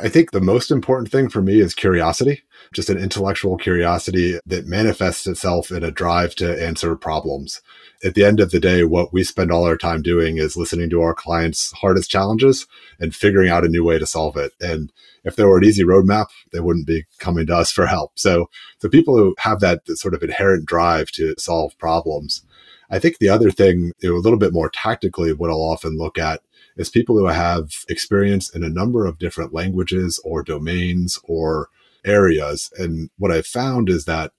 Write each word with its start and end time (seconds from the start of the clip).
I 0.00 0.08
think 0.08 0.30
the 0.30 0.40
most 0.40 0.70
important 0.70 1.10
thing 1.10 1.28
for 1.28 1.42
me 1.42 1.58
is 1.58 1.74
curiosity, 1.74 2.44
just 2.72 2.88
an 2.88 2.98
intellectual 2.98 3.56
curiosity 3.56 4.38
that 4.46 4.64
manifests 4.64 5.26
itself 5.26 5.72
in 5.72 5.82
a 5.82 5.90
drive 5.90 6.36
to 6.36 6.64
answer 6.64 6.94
problems. 6.94 7.60
At 8.04 8.14
the 8.14 8.24
end 8.24 8.38
of 8.38 8.52
the 8.52 8.60
day, 8.60 8.84
what 8.84 9.12
we 9.12 9.24
spend 9.24 9.50
all 9.50 9.64
our 9.64 9.76
time 9.76 10.02
doing 10.02 10.36
is 10.36 10.56
listening 10.56 10.88
to 10.90 11.00
our 11.00 11.14
clients' 11.14 11.72
hardest 11.72 12.12
challenges 12.12 12.68
and 13.00 13.12
figuring 13.12 13.50
out 13.50 13.64
a 13.64 13.68
new 13.68 13.82
way 13.82 13.98
to 13.98 14.06
solve 14.06 14.36
it. 14.36 14.52
And 14.60 14.92
if 15.24 15.34
there 15.34 15.48
were 15.48 15.58
an 15.58 15.64
easy 15.64 15.82
roadmap, 15.82 16.26
they 16.52 16.60
wouldn't 16.60 16.86
be 16.86 17.04
coming 17.18 17.48
to 17.48 17.56
us 17.56 17.72
for 17.72 17.86
help. 17.86 18.12
So 18.20 18.48
the 18.78 18.88
people 18.88 19.16
who 19.16 19.34
have 19.40 19.58
that 19.60 19.80
sort 19.98 20.14
of 20.14 20.22
inherent 20.22 20.64
drive 20.64 21.10
to 21.12 21.34
solve 21.38 21.76
problems. 21.76 22.44
I 22.88 23.00
think 23.00 23.18
the 23.18 23.30
other 23.30 23.50
thing, 23.50 23.92
you 23.98 24.10
know, 24.10 24.16
a 24.16 24.22
little 24.22 24.38
bit 24.38 24.52
more 24.52 24.70
tactically, 24.70 25.32
what 25.32 25.50
I'll 25.50 25.56
often 25.56 25.98
look 25.98 26.18
at 26.18 26.40
is 26.78 26.88
people 26.88 27.18
who 27.18 27.26
have 27.26 27.70
experience 27.88 28.54
in 28.54 28.64
a 28.64 28.70
number 28.70 29.04
of 29.04 29.18
different 29.18 29.52
languages 29.52 30.20
or 30.24 30.42
domains 30.42 31.18
or 31.24 31.68
areas. 32.06 32.70
And 32.78 33.10
what 33.18 33.32
I've 33.32 33.46
found 33.46 33.90
is 33.90 34.04
that 34.06 34.32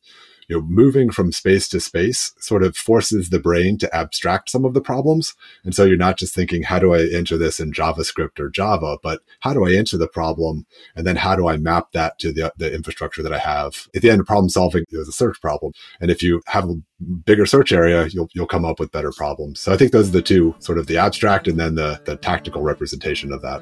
you 0.50 0.56
know, 0.56 0.64
moving 0.64 1.12
from 1.12 1.32
space 1.32 1.70
to 1.70 1.80
space 1.80 2.34
sort 2.40 2.64
of 2.64 2.76
forces 2.76 3.30
the 3.30 3.40
brain 3.40 3.78
to 3.78 3.96
abstract 3.96 4.50
some 4.50 4.66
of 4.66 4.74
the 4.74 4.82
problems. 4.82 5.36
And 5.64 5.76
so 5.76 5.86
you're 5.86 5.96
not 5.96 6.18
just 6.18 6.34
thinking, 6.34 6.64
how 6.64 6.80
do 6.80 6.94
I 6.94 7.08
enter 7.14 7.38
this 7.38 7.60
in 7.60 7.72
JavaScript 7.72 8.40
or 8.40 8.50
Java, 8.50 8.98
but 9.04 9.22
how 9.42 9.54
do 9.54 9.66
I 9.66 9.74
enter 9.74 9.96
the 9.96 10.08
problem? 10.08 10.66
And 10.96 11.06
then 11.06 11.16
how 11.16 11.36
do 11.36 11.48
I 11.48 11.58
map 11.58 11.92
that 11.94 12.18
to 12.20 12.34
the, 12.34 12.52
the 12.58 12.74
infrastructure 12.74 13.22
that 13.22 13.32
I 13.32 13.38
have? 13.38 13.88
At 13.96 14.02
the 14.02 14.10
end, 14.10 14.26
problem 14.26 14.50
solving 14.50 14.86
is 14.90 15.08
a 15.08 15.12
search 15.12 15.40
problem. 15.40 15.72
And 16.02 16.10
if 16.10 16.24
you 16.24 16.42
have 16.48 16.68
a 16.68 16.76
bigger 17.26 17.46
search 17.46 17.72
area, 17.72 18.08
you'll, 18.08 18.30
you'll 18.34 18.48
come 18.48 18.66
up 18.66 18.80
with 18.80 18.92
better 18.92 19.12
problems. 19.12 19.60
So 19.60 19.72
I 19.72 19.78
think 19.78 19.92
those 19.92 20.10
are 20.10 20.14
the 20.14 20.22
two 20.24 20.56
sort 20.58 20.80
of 20.80 20.88
the 20.88 20.98
abstract 20.98 21.48
and 21.48 21.60
then 21.60 21.76
the, 21.76 22.02
the 22.06 22.18
tactical 22.18 22.64
representation 22.64 23.32
of 23.32 23.44
that. 23.44 23.62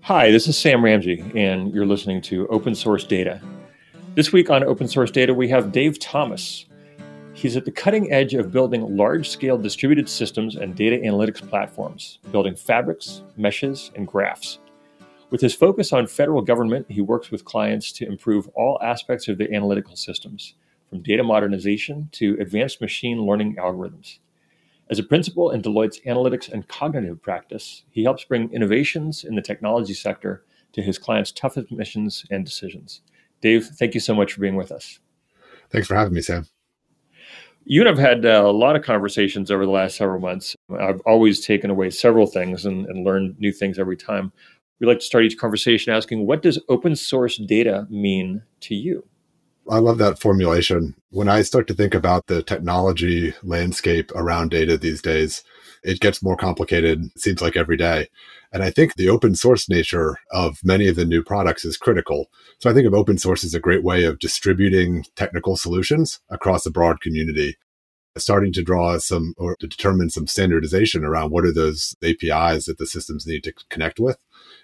Hi, 0.00 0.30
this 0.30 0.48
is 0.48 0.56
Sam 0.56 0.80
Ramji, 0.80 1.34
and 1.34 1.74
you're 1.74 1.84
listening 1.84 2.22
to 2.22 2.46
Open 2.46 2.76
Source 2.76 3.04
Data 3.04 3.42
this 4.16 4.32
week 4.32 4.48
on 4.48 4.64
Open 4.64 4.88
Source 4.88 5.10
Data, 5.10 5.34
we 5.34 5.46
have 5.50 5.72
Dave 5.72 5.98
Thomas. 5.98 6.64
He's 7.34 7.54
at 7.54 7.66
the 7.66 7.70
cutting 7.70 8.10
edge 8.10 8.32
of 8.32 8.50
building 8.50 8.96
large 8.96 9.28
scale 9.28 9.58
distributed 9.58 10.08
systems 10.08 10.56
and 10.56 10.74
data 10.74 10.96
analytics 10.96 11.46
platforms, 11.46 12.18
building 12.32 12.56
fabrics, 12.56 13.20
meshes, 13.36 13.90
and 13.94 14.06
graphs. 14.06 14.58
With 15.28 15.42
his 15.42 15.54
focus 15.54 15.92
on 15.92 16.06
federal 16.06 16.40
government, 16.40 16.86
he 16.88 17.02
works 17.02 17.30
with 17.30 17.44
clients 17.44 17.92
to 17.92 18.06
improve 18.06 18.48
all 18.54 18.78
aspects 18.82 19.28
of 19.28 19.36
their 19.36 19.52
analytical 19.52 19.96
systems, 19.96 20.54
from 20.88 21.02
data 21.02 21.22
modernization 21.22 22.08
to 22.12 22.38
advanced 22.40 22.80
machine 22.80 23.26
learning 23.26 23.56
algorithms. 23.56 24.20
As 24.88 24.98
a 24.98 25.02
principal 25.02 25.50
in 25.50 25.60
Deloitte's 25.60 26.00
analytics 26.06 26.50
and 26.50 26.66
cognitive 26.66 27.20
practice, 27.20 27.82
he 27.90 28.04
helps 28.04 28.24
bring 28.24 28.50
innovations 28.50 29.24
in 29.24 29.34
the 29.34 29.42
technology 29.42 29.92
sector 29.92 30.42
to 30.72 30.80
his 30.80 30.96
clients' 30.96 31.32
toughest 31.32 31.70
missions 31.70 32.24
and 32.30 32.46
decisions. 32.46 33.02
Dave, 33.40 33.66
thank 33.66 33.94
you 33.94 34.00
so 34.00 34.14
much 34.14 34.32
for 34.32 34.40
being 34.40 34.56
with 34.56 34.72
us. 34.72 34.98
Thanks 35.70 35.88
for 35.88 35.94
having 35.94 36.14
me, 36.14 36.22
Sam. 36.22 36.46
You 37.64 37.80
and 37.80 37.88
I've 37.88 37.98
had 37.98 38.24
uh, 38.24 38.44
a 38.44 38.52
lot 38.52 38.76
of 38.76 38.82
conversations 38.82 39.50
over 39.50 39.66
the 39.66 39.72
last 39.72 39.96
several 39.96 40.20
months. 40.20 40.54
I've 40.78 41.00
always 41.00 41.44
taken 41.44 41.68
away 41.68 41.90
several 41.90 42.26
things 42.26 42.64
and, 42.64 42.86
and 42.86 43.04
learned 43.04 43.40
new 43.40 43.52
things 43.52 43.78
every 43.78 43.96
time. 43.96 44.32
We 44.78 44.86
like 44.86 45.00
to 45.00 45.04
start 45.04 45.24
each 45.24 45.38
conversation 45.38 45.92
asking, 45.92 46.26
what 46.26 46.42
does 46.42 46.60
open 46.68 46.94
source 46.94 47.38
data 47.38 47.86
mean 47.90 48.42
to 48.60 48.74
you? 48.74 49.08
I 49.68 49.78
love 49.78 49.98
that 49.98 50.20
formulation. 50.20 50.94
When 51.10 51.28
I 51.28 51.42
start 51.42 51.66
to 51.66 51.74
think 51.74 51.92
about 51.92 52.26
the 52.26 52.42
technology 52.42 53.34
landscape 53.42 54.12
around 54.14 54.50
data 54.52 54.78
these 54.78 55.02
days, 55.02 55.42
it 55.82 56.00
gets 56.00 56.22
more 56.22 56.36
complicated, 56.36 57.04
it 57.04 57.20
seems 57.20 57.40
like 57.40 57.56
every 57.56 57.76
day. 57.76 58.08
And 58.52 58.62
I 58.62 58.70
think 58.70 58.94
the 58.94 59.08
open 59.08 59.34
source 59.34 59.68
nature 59.68 60.18
of 60.30 60.58
many 60.64 60.88
of 60.88 60.96
the 60.96 61.04
new 61.04 61.22
products 61.22 61.64
is 61.64 61.76
critical. 61.76 62.30
So 62.58 62.70
I 62.70 62.74
think 62.74 62.86
of 62.86 62.94
open 62.94 63.18
source 63.18 63.44
as 63.44 63.54
a 63.54 63.60
great 63.60 63.84
way 63.84 64.04
of 64.04 64.18
distributing 64.18 65.04
technical 65.14 65.56
solutions 65.56 66.20
across 66.30 66.64
a 66.64 66.70
broad 66.70 67.00
community, 67.00 67.56
starting 68.16 68.52
to 68.54 68.62
draw 68.62 68.98
some 68.98 69.34
or 69.36 69.56
to 69.56 69.66
determine 69.66 70.10
some 70.10 70.26
standardization 70.26 71.04
around 71.04 71.30
what 71.30 71.44
are 71.44 71.52
those 71.52 71.94
APIs 72.02 72.66
that 72.66 72.78
the 72.78 72.86
systems 72.86 73.26
need 73.26 73.44
to 73.44 73.52
connect 73.68 73.98
with. 74.00 74.18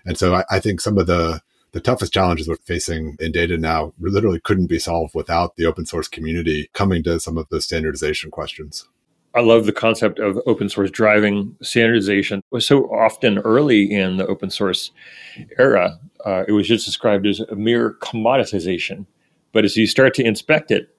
And 0.07 0.17
so 0.17 0.37
I, 0.37 0.45
I 0.51 0.61
think 0.61 0.81
some 0.81 0.99
of 0.99 1.07
the 1.07 1.41
the 1.73 1.81
toughest 1.81 2.13
challenges 2.13 2.49
we're 2.49 2.57
facing 2.57 3.17
in 3.19 3.33
data 3.33 3.57
now 3.57 3.95
literally 3.99 4.41
couldn't 4.41 4.67
be 4.67 4.79
solved 4.79 5.15
without 5.15 5.57
the 5.57 5.65
open 5.65 5.87
source 5.87 6.07
community 6.07 6.69
coming 6.75 7.03
to 7.03 7.19
some 7.19 7.39
of 7.39 7.49
those 7.49 7.65
standardization 7.65 8.31
questions. 8.31 8.89
I 9.35 9.41
love 9.41 9.65
the 9.65 9.73
concept 9.73 10.19
of 10.19 10.39
open 10.47 10.69
source 10.69 10.91
driving 10.91 11.57
standardization. 11.63 12.43
Was 12.51 12.67
so 12.67 12.85
often 12.93 13.39
early 13.39 13.91
in 13.91 14.19
the 14.19 14.27
open 14.27 14.51
source 14.51 14.91
era, 15.59 15.99
uh, 16.27 16.45
it 16.47 16.53
was 16.53 16.69
just 16.69 16.85
described 16.85 17.27
as 17.27 17.41
a 17.41 17.57
mere 17.57 17.95
commoditization. 18.03 19.07
But 19.53 19.65
as 19.65 19.77
you 19.77 19.87
start 19.87 20.15
to 20.15 20.25
inspect 20.25 20.71
it, 20.71 20.95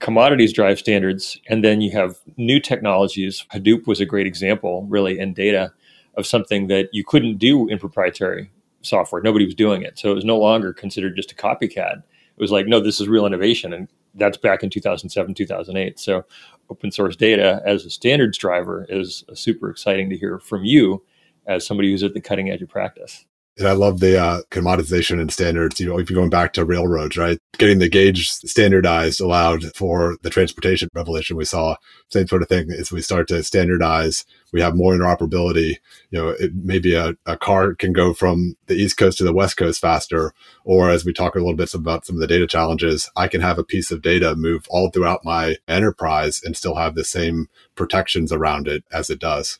commodities 0.00 0.52
drive 0.52 0.78
standards, 0.78 1.38
and 1.48 1.62
then 1.62 1.80
you 1.80 1.92
have 1.92 2.16
new 2.36 2.58
technologies. 2.58 3.44
Hadoop 3.52 3.86
was 3.86 4.00
a 4.00 4.06
great 4.06 4.26
example, 4.26 4.86
really, 4.88 5.18
in 5.18 5.32
data 5.32 5.72
of 6.16 6.26
something 6.26 6.66
that 6.66 6.88
you 6.92 7.04
couldn't 7.04 7.38
do 7.38 7.68
in 7.68 7.78
proprietary 7.78 8.50
software. 8.82 9.22
Nobody 9.22 9.44
was 9.44 9.54
doing 9.54 9.82
it. 9.82 9.98
So 9.98 10.10
it 10.10 10.14
was 10.14 10.24
no 10.24 10.38
longer 10.38 10.72
considered 10.72 11.16
just 11.16 11.32
a 11.32 11.36
copycat. 11.36 11.98
It 11.98 12.40
was 12.40 12.50
like, 12.50 12.66
no, 12.66 12.80
this 12.80 13.00
is 13.00 13.08
real 13.08 13.26
innovation. 13.26 13.72
And 13.72 13.88
that's 14.14 14.36
back 14.36 14.62
in 14.62 14.70
2007, 14.70 15.34
2008. 15.34 15.98
So 15.98 16.24
open 16.68 16.90
source 16.90 17.16
data 17.16 17.62
as 17.64 17.84
a 17.84 17.90
standards 17.90 18.38
driver 18.38 18.86
is 18.88 19.24
super 19.34 19.70
exciting 19.70 20.10
to 20.10 20.16
hear 20.16 20.38
from 20.38 20.64
you 20.64 21.02
as 21.46 21.66
somebody 21.66 21.90
who's 21.90 22.02
at 22.02 22.14
the 22.14 22.20
cutting 22.20 22.50
edge 22.50 22.62
of 22.62 22.68
practice. 22.68 23.24
And 23.58 23.68
I 23.68 23.72
love 23.72 24.00
the 24.00 24.18
uh, 24.18 24.40
commoditization 24.50 25.20
and 25.20 25.30
standards. 25.30 25.78
You 25.80 25.86
know, 25.86 25.98
if 25.98 26.08
you're 26.08 26.18
going 26.18 26.30
back 26.30 26.54
to 26.54 26.64
railroads, 26.64 27.18
right? 27.18 27.38
Getting 27.58 27.78
the 27.78 27.90
gauge 27.90 28.30
standardized 28.30 29.20
allowed 29.20 29.64
for 29.74 30.16
the 30.22 30.30
transportation 30.30 30.88
revolution 30.94 31.36
we 31.36 31.44
saw. 31.44 31.76
Same 32.08 32.26
sort 32.26 32.42
of 32.42 32.48
thing 32.48 32.70
as 32.70 32.90
we 32.90 33.02
start 33.02 33.28
to 33.28 33.42
standardize, 33.42 34.24
we 34.52 34.62
have 34.62 34.74
more 34.74 34.94
interoperability. 34.94 35.76
You 36.10 36.18
know, 36.18 36.28
it, 36.30 36.52
maybe 36.54 36.94
a, 36.94 37.14
a 37.26 37.36
car 37.36 37.74
can 37.74 37.92
go 37.92 38.14
from 38.14 38.56
the 38.66 38.76
East 38.76 38.96
Coast 38.96 39.18
to 39.18 39.24
the 39.24 39.34
West 39.34 39.56
Coast 39.56 39.80
faster. 39.80 40.32
Or 40.64 40.88
as 40.88 41.04
we 41.04 41.12
talk 41.12 41.34
a 41.34 41.38
little 41.38 41.54
bit 41.54 41.74
about 41.74 42.06
some 42.06 42.16
of 42.16 42.20
the 42.20 42.26
data 42.26 42.46
challenges, 42.46 43.10
I 43.16 43.28
can 43.28 43.42
have 43.42 43.58
a 43.58 43.64
piece 43.64 43.90
of 43.90 44.00
data 44.00 44.34
move 44.36 44.64
all 44.70 44.90
throughout 44.90 45.24
my 45.24 45.56
enterprise 45.68 46.40
and 46.42 46.56
still 46.56 46.76
have 46.76 46.94
the 46.94 47.04
same 47.04 47.48
protections 47.74 48.32
around 48.32 48.68
it 48.68 48.84
as 48.90 49.10
it 49.10 49.18
does. 49.18 49.58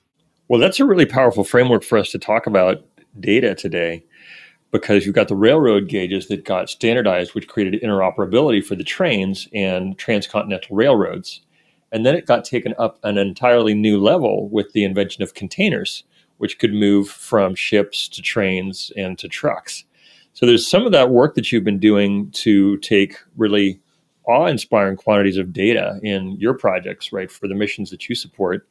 Well, 0.51 0.59
that's 0.59 0.81
a 0.81 0.85
really 0.85 1.07
powerful 1.07 1.45
framework 1.45 1.85
for 1.85 1.97
us 1.97 2.11
to 2.11 2.19
talk 2.19 2.49
about 2.49 2.85
data 3.19 3.55
today 3.55 4.05
because 4.71 5.05
you've 5.05 5.15
got 5.15 5.29
the 5.29 5.37
railroad 5.37 5.89
gauges 5.89 6.29
that 6.29 6.45
got 6.45 6.71
standardized, 6.71 7.35
which 7.35 7.49
created 7.49 7.83
interoperability 7.83 8.65
for 8.65 8.77
the 8.77 8.85
trains 8.85 9.49
and 9.53 9.99
transcontinental 9.99 10.77
railroads. 10.77 11.41
And 11.93 12.07
then 12.07 12.15
it 12.15 12.27
got 12.27 12.45
taken 12.45 12.75
up 12.79 12.99
an 13.03 13.19
entirely 13.19 13.75
new 13.75 13.99
level 13.99 14.49
with 14.49 14.73
the 14.73 14.85
invention 14.85 15.23
of 15.25 15.35
containers, 15.35 16.05
which 16.39 16.59
could 16.59 16.73
move 16.73 17.09
from 17.09 17.55
ships 17.55 18.09
to 18.09 18.23
trains 18.23 18.93
and 18.97 19.19
to 19.19 19.29
trucks. 19.29 19.85
So 20.33 20.47
there's 20.47 20.71
some 20.71 20.87
of 20.87 20.93
that 20.93 21.11
work 21.11 21.35
that 21.35 21.51
you've 21.51 21.65
been 21.65 21.81
doing 21.81 22.31
to 22.33 22.77
take 22.79 23.17
really 23.37 23.81
awe 24.25 24.47
inspiring 24.47 24.97
quantities 24.97 25.37
of 25.37 25.53
data 25.53 25.99
in 26.05 26.37
your 26.39 26.55
projects, 26.55 27.13
right, 27.13 27.31
for 27.31 27.49
the 27.49 27.55
missions 27.55 27.91
that 27.91 28.09
you 28.09 28.15
support 28.15 28.69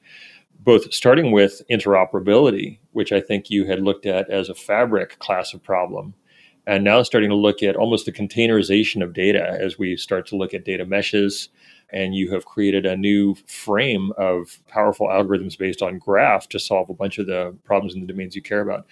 both 0.60 0.94
starting 0.94 1.32
with 1.32 1.62
interoperability, 1.72 2.80
which 2.92 3.12
I 3.12 3.22
think 3.22 3.50
you 3.50 3.66
had 3.66 3.82
looked 3.82 4.06
at 4.06 4.30
as 4.30 4.50
a 4.50 4.56
fabric 4.56 5.18
class 5.20 5.54
of 5.54 5.64
problem, 5.64 6.14
and 6.68 6.84
now 6.84 7.02
starting 7.02 7.30
to 7.30 7.36
look 7.36 7.64
at 7.64 7.76
almost 7.76 8.06
the 8.06 8.12
containerization 8.12 9.02
of 9.02 9.14
data 9.14 9.58
as 9.60 9.80
we 9.80 9.96
start 9.96 10.28
to 10.28 10.36
look 10.36 10.54
at 10.54 10.66
data 10.66 10.86
meshes. 10.86 11.50
And 11.92 12.14
you 12.14 12.32
have 12.34 12.46
created 12.46 12.86
a 12.86 12.96
new 12.96 13.34
frame 13.48 14.12
of 14.16 14.60
powerful 14.68 15.08
algorithms 15.08 15.58
based 15.58 15.82
on 15.82 15.98
graph 15.98 16.48
to 16.50 16.60
solve 16.60 16.88
a 16.90 16.94
bunch 16.94 17.18
of 17.18 17.26
the 17.26 17.56
problems 17.64 17.96
in 17.96 18.02
the 18.02 18.06
domains 18.06 18.36
you 18.36 18.44
care 18.44 18.62
about. 18.62 18.86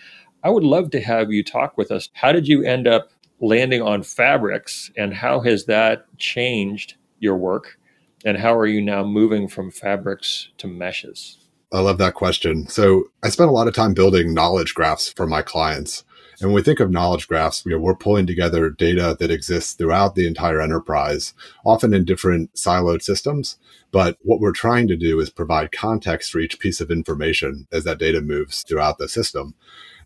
I 0.43 0.49
would 0.49 0.63
love 0.63 0.89
to 0.91 1.01
have 1.01 1.31
you 1.31 1.43
talk 1.43 1.77
with 1.77 1.91
us. 1.91 2.09
How 2.13 2.31
did 2.31 2.47
you 2.47 2.63
end 2.63 2.87
up 2.87 3.11
landing 3.39 3.83
on 3.83 4.01
fabrics, 4.01 4.89
and 4.97 5.13
how 5.13 5.41
has 5.41 5.65
that 5.65 6.07
changed 6.17 6.95
your 7.19 7.37
work? 7.37 7.77
And 8.25 8.37
how 8.37 8.57
are 8.57 8.65
you 8.65 8.81
now 8.81 9.03
moving 9.03 9.47
from 9.47 9.69
fabrics 9.69 10.49
to 10.57 10.67
meshes? 10.67 11.46
I 11.71 11.79
love 11.79 11.97
that 11.97 12.13
question. 12.13 12.67
So 12.67 13.11
I 13.23 13.29
spent 13.29 13.49
a 13.49 13.53
lot 13.53 13.67
of 13.67 13.73
time 13.73 13.93
building 13.93 14.33
knowledge 14.33 14.73
graphs 14.73 15.11
for 15.11 15.27
my 15.27 15.41
clients. 15.41 16.05
And 16.39 16.49
when 16.49 16.55
we 16.55 16.61
think 16.61 16.79
of 16.79 16.91
knowledge 16.91 17.27
graphs, 17.27 17.65
you 17.65 17.71
know, 17.71 17.79
we're 17.79 17.95
pulling 17.95 18.27
together 18.27 18.69
data 18.69 19.17
that 19.19 19.31
exists 19.31 19.73
throughout 19.73 20.15
the 20.15 20.27
entire 20.27 20.61
enterprise, 20.61 21.33
often 21.65 21.93
in 21.93 22.05
different 22.05 22.53
siloed 22.53 23.01
systems. 23.01 23.57
But 23.91 24.17
what 24.21 24.39
we're 24.39 24.51
trying 24.51 24.87
to 24.89 24.95
do 24.95 25.19
is 25.19 25.29
provide 25.29 25.71
context 25.71 26.31
for 26.31 26.39
each 26.39 26.59
piece 26.59 26.79
of 26.79 26.91
information 26.91 27.67
as 27.71 27.83
that 27.85 27.97
data 27.97 28.21
moves 28.21 28.63
throughout 28.63 28.97
the 28.97 29.09
system 29.09 29.55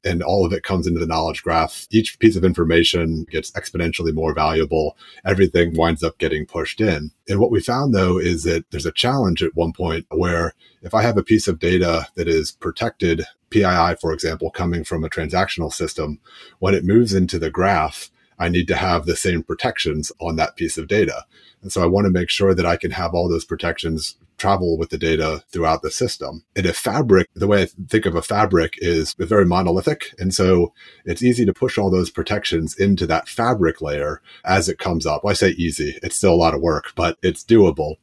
and 0.03 0.23
all 0.23 0.45
of 0.45 0.53
it 0.53 0.63
comes 0.63 0.87
into 0.87 0.99
the 0.99 1.05
knowledge 1.05 1.43
graph. 1.43 1.87
Each 1.91 2.17
piece 2.19 2.35
of 2.35 2.43
information 2.43 3.25
gets 3.29 3.51
exponentially 3.51 4.13
more 4.13 4.33
valuable. 4.33 4.97
Everything 5.25 5.75
winds 5.75 6.03
up 6.03 6.17
getting 6.17 6.45
pushed 6.45 6.81
in. 6.81 7.11
And 7.29 7.39
what 7.39 7.51
we 7.51 7.59
found 7.61 7.93
though 7.93 8.17
is 8.17 8.43
that 8.43 8.65
there's 8.71 8.85
a 8.85 8.91
challenge 8.91 9.43
at 9.43 9.55
one 9.55 9.73
point 9.73 10.05
where 10.09 10.53
if 10.81 10.93
I 10.93 11.03
have 11.03 11.17
a 11.17 11.23
piece 11.23 11.47
of 11.47 11.59
data 11.59 12.07
that 12.15 12.27
is 12.27 12.51
protected 12.51 13.23
PII, 13.51 13.95
for 13.99 14.13
example, 14.13 14.49
coming 14.49 14.83
from 14.83 15.03
a 15.03 15.09
transactional 15.09 15.71
system, 15.71 16.19
when 16.59 16.73
it 16.73 16.85
moves 16.85 17.13
into 17.13 17.37
the 17.37 17.51
graph, 17.51 18.09
I 18.39 18.49
need 18.49 18.67
to 18.69 18.75
have 18.75 19.05
the 19.05 19.15
same 19.15 19.43
protections 19.43 20.11
on 20.19 20.35
that 20.37 20.55
piece 20.55 20.77
of 20.77 20.87
data. 20.87 21.25
And 21.61 21.71
so 21.71 21.83
I 21.83 21.85
want 21.85 22.05
to 22.05 22.11
make 22.11 22.29
sure 22.29 22.55
that 22.55 22.65
I 22.65 22.75
can 22.75 22.91
have 22.91 23.13
all 23.13 23.29
those 23.29 23.45
protections 23.45 24.15
travel 24.41 24.75
with 24.75 24.89
the 24.89 24.97
data 24.97 25.43
throughout 25.51 25.83
the 25.83 25.91
system. 25.91 26.43
And 26.55 26.65
a 26.65 26.73
fabric, 26.73 27.27
the 27.35 27.45
way 27.45 27.61
I 27.61 27.67
think 27.87 28.07
of 28.07 28.15
a 28.15 28.23
fabric 28.23 28.73
is 28.79 29.13
very 29.19 29.45
monolithic. 29.45 30.15
And 30.17 30.33
so 30.33 30.73
it's 31.05 31.21
easy 31.21 31.45
to 31.45 31.53
push 31.53 31.77
all 31.77 31.91
those 31.91 32.09
protections 32.09 32.75
into 32.75 33.05
that 33.05 33.29
fabric 33.29 33.81
layer 33.81 34.19
as 34.43 34.67
it 34.67 34.79
comes 34.79 35.05
up. 35.05 35.23
Well, 35.23 35.29
I 35.29 35.35
say 35.35 35.49
easy, 35.49 35.99
it's 36.01 36.15
still 36.15 36.33
a 36.33 36.43
lot 36.43 36.55
of 36.55 36.61
work, 36.61 36.93
but 36.95 37.19
it's 37.21 37.43
doable. 37.43 37.97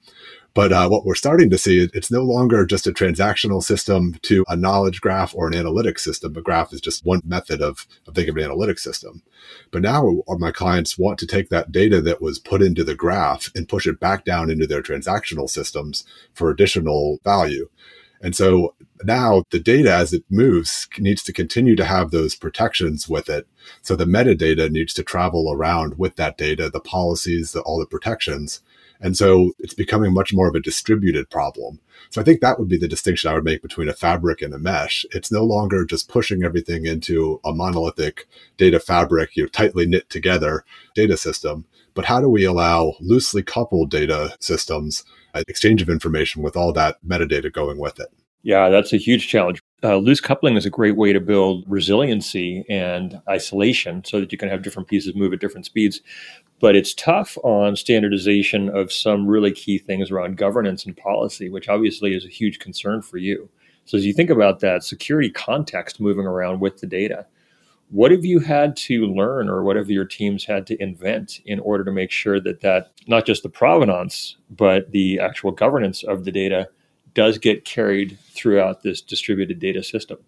But 0.59 0.73
uh, 0.73 0.89
what 0.89 1.05
we're 1.05 1.15
starting 1.15 1.51
to 1.51 1.57
see, 1.57 1.79
is 1.79 1.91
it's 1.95 2.11
no 2.11 2.25
longer 2.25 2.67
just 2.67 2.89
a 2.89 2.93
transactional 2.93 3.63
system 3.63 4.17
to 4.23 4.45
a 4.49 4.57
knowledge 4.57 5.01
graph 5.01 5.33
or 5.33 5.47
an 5.47 5.55
analytic 5.55 6.01
system. 6.01 6.37
A 6.37 6.43
graph 6.43 6.73
is 6.73 6.81
just 6.81 7.07
one 7.07 7.21
method 7.25 7.63
of, 7.63 7.87
of 8.09 8.17
thinking 8.17 8.31
of 8.31 8.39
an 8.39 8.43
analytic 8.43 8.81
system. 8.81 9.23
But 9.71 9.83
now 9.83 10.25
my 10.27 10.51
clients 10.51 10.99
want 10.99 11.21
to 11.21 11.29
take 11.29 11.51
that 11.51 11.71
data 11.71 12.01
that 12.01 12.21
was 12.21 12.41
put 12.41 12.61
into 12.61 12.83
the 12.83 12.97
graph 12.97 13.53
and 13.55 13.69
push 13.69 13.87
it 13.87 14.01
back 14.01 14.25
down 14.25 14.51
into 14.51 14.67
their 14.67 14.83
transactional 14.83 15.49
systems 15.49 16.05
for 16.35 16.51
additional 16.51 17.21
value. 17.23 17.69
And 18.21 18.35
so 18.35 18.75
now 19.05 19.45
the 19.51 19.61
data 19.61 19.95
as 19.95 20.13
it 20.13 20.25
moves 20.29 20.89
needs 20.99 21.23
to 21.23 21.33
continue 21.33 21.77
to 21.77 21.85
have 21.85 22.11
those 22.11 22.35
protections 22.35 23.09
with 23.09 23.29
it. 23.29 23.47
So 23.83 23.95
the 23.95 24.07
metadata 24.07 24.73
needs 24.73 24.93
to 24.95 25.05
travel 25.05 25.53
around 25.53 25.99
with 25.99 26.17
that 26.17 26.37
data, 26.37 26.69
the 26.69 26.81
policies, 26.81 27.53
the, 27.53 27.61
all 27.61 27.79
the 27.79 27.87
protections. 27.87 28.61
And 29.01 29.17
so 29.17 29.53
it's 29.59 29.75
becoming 29.75 30.13
much 30.13 30.35
more 30.35 30.49
of 30.49 30.55
a 30.55 30.61
distributed 30.61 31.31
problem. 31.31 31.81
So 32.11 32.21
I 32.21 32.25
think 32.25 32.41
that 32.41 32.59
would 32.59 32.69
be 32.69 32.79
the 32.79 32.89
distinction 32.89 33.31
I 33.31 33.35
would 33.35 33.45
make 33.45 33.63
between 33.63 33.89
a 33.89 33.93
fabric 33.93 34.43
and 34.43 34.53
a 34.55 34.59
mesh. 34.59 35.05
It's 35.13 35.31
no 35.31 35.45
longer 35.45 35.85
just 35.85 36.09
pushing 36.09 36.43
everything 36.43 36.87
into 36.87 37.41
a 37.45 37.53
monolithic 37.53 38.27
data 38.57 38.81
fabric, 38.81 39.37
you 39.37 39.45
know, 39.45 39.49
tightly 39.49 39.87
knit 39.87 40.09
together 40.11 40.65
data 40.95 41.17
system. 41.17 41.65
But 41.95 42.07
how 42.07 42.21
do 42.21 42.29
we 42.29 42.45
allow 42.45 42.95
loosely 43.01 43.43
coupled 43.43 43.91
data 43.91 44.37
systems, 44.41 45.05
uh, 45.35 45.43
exchange 45.49 45.83
of 45.83 45.89
information 45.89 46.43
with 46.43 46.57
all 46.57 46.73
that 46.73 46.97
metadata 47.07 47.53
going 47.53 47.79
with 47.79 48.01
it? 48.01 48.09
Yeah, 48.43 48.69
that's 48.69 48.93
a 48.93 48.97
huge 48.97 49.29
challenge. 49.29 49.61
Uh, 49.83 49.97
loose 49.97 50.21
coupling 50.21 50.57
is 50.57 50.67
a 50.67 50.71
great 50.71 50.97
way 50.97 51.13
to 51.13 51.21
build 51.21 51.65
resiliency 51.69 52.65
and 52.69 53.21
isolation 53.29 54.05
so 54.05 54.21
that 54.21 54.33
you 54.33 54.39
can 54.39 54.49
have 54.49 54.63
different 54.63 54.89
pieces 54.89 55.15
move 55.15 55.33
at 55.33 55.41
different 55.41 55.67
speeds. 55.67 56.01
But 56.61 56.75
it's 56.75 56.95
tough 56.95 57.39
on 57.45 57.77
standardization 57.77 58.69
of 58.69 58.93
some 58.93 59.27
really 59.27 59.53
key 59.53 59.79
things 59.79 60.11
around 60.11 60.37
governance 60.37 60.85
and 60.85 60.97
policy, 60.97 61.49
which 61.49 61.69
obviously 61.69 62.15
is 62.15 62.25
a 62.25 62.29
huge 62.29 62.59
concern 62.59 63.03
for 63.03 63.17
you. 63.17 63.49
So, 63.85 63.97
as 63.97 64.05
you 64.05 64.13
think 64.13 64.29
about 64.29 64.61
that 64.61 64.83
security 64.85 65.31
context 65.31 66.01
moving 66.01 66.27
around 66.27 66.61
with 66.61 66.79
the 66.81 66.87
data, 66.87 67.27
what 67.91 68.11
have 68.11 68.25
you 68.25 68.39
had 68.39 68.77
to 68.77 69.07
learn 69.07 69.49
or 69.49 69.63
what 69.63 69.77
have 69.77 69.89
your 69.89 70.05
teams 70.05 70.45
had 70.45 70.67
to 70.67 70.83
invent 70.83 71.41
in 71.47 71.59
order 71.61 71.85
to 71.85 71.93
make 71.93 72.11
sure 72.11 72.39
that 72.41 72.61
that 72.61 72.93
not 73.07 73.25
just 73.25 73.43
the 73.43 73.49
provenance 73.49 74.37
but 74.51 74.91
the 74.91 75.19
actual 75.19 75.51
governance 75.51 76.03
of 76.03 76.25
the 76.25 76.33
data 76.33 76.69
does 77.15 77.39
get 77.39 77.65
carried 77.65 78.19
throughout 78.35 78.83
this 78.83 79.01
distributed 79.01 79.59
data 79.59 79.83
system 79.83 80.19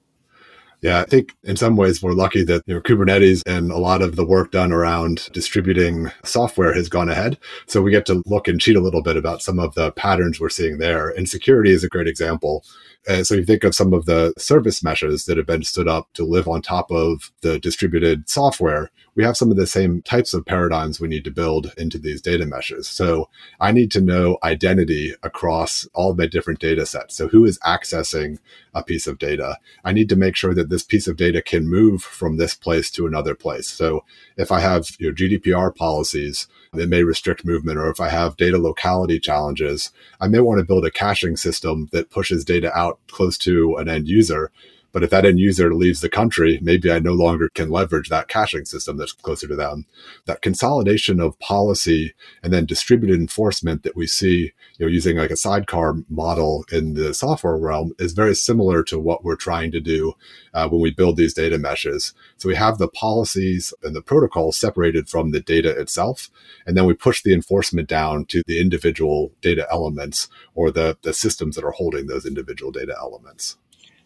yeah, 0.82 1.00
I 1.00 1.05
think 1.05 1.37
in 1.44 1.56
some 1.56 1.77
ways 1.77 2.03
we're 2.03 2.12
lucky 2.12 2.43
that 2.44 2.62
you 2.67 2.75
know, 2.75 2.81
Kubernetes 2.81 3.43
and 3.47 3.71
a 3.71 3.79
lot 3.79 4.00
of 4.00 4.17
the 4.17 4.25
work 4.25 4.50
done 4.50 4.73
around 4.73 5.29
distributing 5.32 6.11
software 6.25 6.73
has 6.73 6.88
gone 6.88 7.11
ahead. 7.11 7.38
So 7.67 7.82
we 7.82 7.91
get 7.91 8.06
to 8.06 8.23
look 8.27 8.49
and 8.49 8.61
cheat 8.61 8.77
a 8.77 8.81
little 8.81 9.03
bit 9.03 9.17
about 9.17 9.43
some 9.43 9.59
of 9.59 9.75
the 9.75 9.93
patterns 9.93 10.41
we're 10.41 10.49
seeing 10.49 10.79
there. 10.79 11.11
And 11.11 11.29
security 11.29 11.71
is 11.71 11.85
a 11.85 11.88
great 11.88 12.09
example. 12.09 12.65
Uh, 13.08 13.25
so 13.25 13.35
you 13.35 13.44
think 13.44 13.64
of 13.64 13.75
some 13.75 13.94
of 13.94 14.05
the 14.05 14.35
service 14.37 14.82
meshes 14.82 15.25
that 15.25 15.38
have 15.38 15.47
been 15.47 15.62
stood 15.62 15.88
up 15.88 16.08
to 16.12 16.25
live 16.25 16.47
on 16.47 16.61
top 16.61 16.91
of 16.91 17.32
the 17.41 17.58
distributed 17.58 18.29
software. 18.29 18.91
We 19.14 19.25
have 19.25 19.37
some 19.37 19.50
of 19.50 19.56
the 19.56 19.67
same 19.67 20.02
types 20.02 20.35
of 20.35 20.44
paradigms 20.44 21.00
we 21.00 21.08
need 21.08 21.25
to 21.25 21.31
build 21.31 21.73
into 21.79 21.99
these 21.99 22.20
data 22.20 22.44
meshes. 22.44 22.87
So 22.87 23.29
I 23.58 23.73
need 23.73 23.91
to 23.93 24.02
know 24.02 24.37
identity 24.44 25.14
across 25.23 25.88
all 25.94 26.11
of 26.11 26.19
my 26.19 26.26
different 26.26 26.61
data 26.61 26.85
sets. 26.85 27.17
So 27.17 27.29
who 27.29 27.44
is 27.44 27.58
accessing 27.61 28.38
a 28.75 28.85
piece 28.85 29.06
of 29.06 29.19
data? 29.19 29.56
I 29.82 29.93
need 29.93 30.11
to 30.11 30.17
make 30.17 30.37
sure 30.37 30.55
that 30.55 30.69
this 30.69 30.85
piece 30.85 31.08
of 31.08 31.17
data 31.17 31.41
can 31.41 31.69
move 31.69 32.03
from 32.03 32.37
this 32.37 32.55
place 32.55 32.91
to 32.93 33.06
another 33.06 33.35
place. 33.35 33.69
So 33.69 34.05
if 34.37 34.53
I 34.53 34.61
have 34.61 34.91
you 34.99 35.08
know, 35.08 35.14
GDPR 35.14 35.75
policies 35.75 36.49
that 36.72 36.88
may 36.88 37.02
restrict 37.02 37.44
movement, 37.44 37.78
or 37.78 37.90
if 37.90 38.00
I 38.00 38.08
have 38.08 38.37
data 38.37 38.56
locality 38.56 39.19
challenges, 39.19 39.90
I 40.20 40.28
may 40.28 40.40
want 40.40 40.61
to 40.61 40.64
build 40.64 40.84
a 40.84 40.90
caching 40.90 41.37
system 41.37 41.88
that 41.93 42.11
pushes 42.11 42.44
data 42.44 42.76
out 42.76 43.00
close 43.08 43.37
to 43.38 43.76
an 43.76 43.88
end 43.88 44.06
user 44.06 44.52
but 44.92 45.02
if 45.02 45.10
that 45.10 45.25
end 45.25 45.38
user 45.38 45.72
leaves 45.72 46.00
the 46.00 46.08
country, 46.08 46.58
maybe 46.62 46.90
I 46.90 46.98
no 46.98 47.12
longer 47.12 47.48
can 47.54 47.70
leverage 47.70 48.08
that 48.08 48.28
caching 48.28 48.64
system 48.64 48.96
that's 48.96 49.12
closer 49.12 49.46
to 49.46 49.56
them. 49.56 49.87
That 50.26 50.42
consolidation 50.42 51.20
of 51.20 51.38
policy 51.38 52.14
and 52.42 52.52
then 52.52 52.66
distributed 52.66 53.20
enforcement 53.20 53.82
that 53.82 53.96
we 53.96 54.06
see, 54.06 54.52
you 54.78 54.87
know, 54.87 54.90
using 54.90 55.16
like 55.16 55.31
a 55.31 55.37
sidecar 55.37 55.96
model 56.08 56.64
in 56.72 56.94
the 56.94 57.14
software 57.14 57.56
realm 57.56 57.92
is 57.98 58.12
very 58.12 58.34
similar 58.34 58.82
to 58.84 58.98
what 58.98 59.25
we're 59.25 59.37
trying 59.37 59.70
to 59.72 59.81
do 59.81 60.14
uh, 60.54 60.69
when 60.69 60.81
we 60.81 60.90
build 60.90 61.16
these 61.16 61.34
data 61.34 61.58
meshes. 61.58 62.12
So 62.36 62.48
we 62.48 62.56
have 62.56 62.78
the 62.78 62.88
policies 62.88 63.72
and 63.82 63.94
the 63.94 64.02
protocols 64.02 64.56
separated 64.56 65.08
from 65.08 65.31
the 65.31 65.40
data 65.40 65.70
itself, 65.78 66.31
and 66.66 66.76
then 66.76 66.86
we 66.86 66.94
push 66.94 67.22
the 67.22 67.34
enforcement 67.34 67.88
down 67.88 68.25
to 68.26 68.43
the 68.46 68.60
individual 68.60 69.32
data 69.40 69.66
elements 69.70 70.28
or 70.54 70.70
the, 70.70 70.96
the 71.02 71.12
systems 71.12 71.56
that 71.56 71.64
are 71.64 71.70
holding 71.70 72.06
those 72.06 72.26
individual 72.26 72.72
data 72.72 72.94
elements 72.98 73.56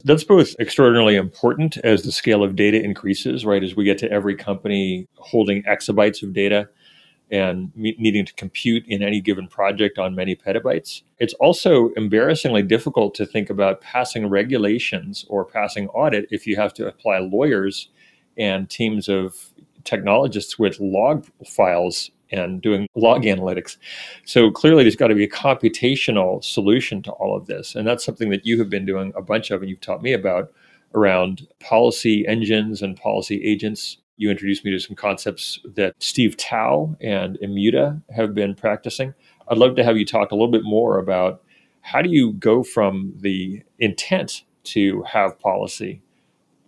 that's 0.04 0.24
both 0.24 0.54
extraordinarily 0.60 1.16
important 1.16 1.78
as 1.78 2.02
the 2.02 2.12
scale 2.12 2.44
of 2.44 2.56
data 2.56 2.82
increases, 2.82 3.44
right? 3.44 3.62
As 3.62 3.74
we 3.74 3.84
get 3.84 3.98
to 3.98 4.10
every 4.10 4.36
company 4.36 5.08
holding 5.16 5.62
exabytes 5.64 6.22
of 6.22 6.32
data 6.32 6.68
and 7.30 7.72
me- 7.74 7.96
needing 7.98 8.26
to 8.26 8.34
compute 8.34 8.84
in 8.86 9.02
any 9.02 9.20
given 9.20 9.48
project 9.48 9.98
on 9.98 10.14
many 10.14 10.36
petabytes. 10.36 11.02
It's 11.18 11.32
also 11.34 11.88
embarrassingly 11.96 12.62
difficult 12.62 13.14
to 13.14 13.26
think 13.26 13.48
about 13.48 13.80
passing 13.80 14.28
regulations 14.28 15.24
or 15.28 15.44
passing 15.44 15.88
audit 15.88 16.26
if 16.30 16.46
you 16.46 16.56
have 16.56 16.74
to 16.74 16.86
apply 16.86 17.18
lawyers 17.20 17.88
and 18.36 18.68
teams 18.68 19.08
of 19.08 19.34
technologists 19.84 20.58
with 20.58 20.78
log 20.80 21.26
files 21.46 22.10
and 22.30 22.60
doing 22.60 22.88
log 22.94 23.22
analytics. 23.22 23.76
So 24.24 24.50
clearly, 24.50 24.84
there's 24.84 24.96
got 24.96 25.08
to 25.08 25.14
be 25.14 25.24
a 25.24 25.28
computational 25.28 26.42
solution 26.42 27.02
to 27.02 27.12
all 27.12 27.36
of 27.36 27.46
this. 27.46 27.74
And 27.74 27.86
that's 27.86 28.04
something 28.04 28.30
that 28.30 28.46
you 28.46 28.58
have 28.58 28.70
been 28.70 28.86
doing 28.86 29.12
a 29.16 29.22
bunch 29.22 29.50
of, 29.50 29.60
and 29.60 29.70
you've 29.70 29.80
taught 29.80 30.02
me 30.02 30.12
about 30.12 30.52
around 30.94 31.46
policy 31.60 32.26
engines 32.26 32.82
and 32.82 32.96
policy 32.96 33.42
agents. 33.44 33.98
You 34.16 34.30
introduced 34.30 34.64
me 34.64 34.70
to 34.70 34.78
some 34.78 34.96
concepts 34.96 35.58
that 35.74 35.94
Steve 35.98 36.36
Touw 36.36 36.96
and 37.00 37.36
Immuta 37.42 38.00
have 38.14 38.34
been 38.34 38.54
practicing. 38.54 39.12
I'd 39.48 39.58
love 39.58 39.74
to 39.76 39.84
have 39.84 39.96
you 39.96 40.06
talk 40.06 40.30
a 40.30 40.34
little 40.34 40.50
bit 40.50 40.62
more 40.64 40.98
about 40.98 41.42
how 41.80 42.00
do 42.00 42.10
you 42.10 42.32
go 42.34 42.62
from 42.62 43.12
the 43.16 43.62
intent 43.78 44.44
to 44.64 45.02
have 45.02 45.38
policy, 45.38 46.00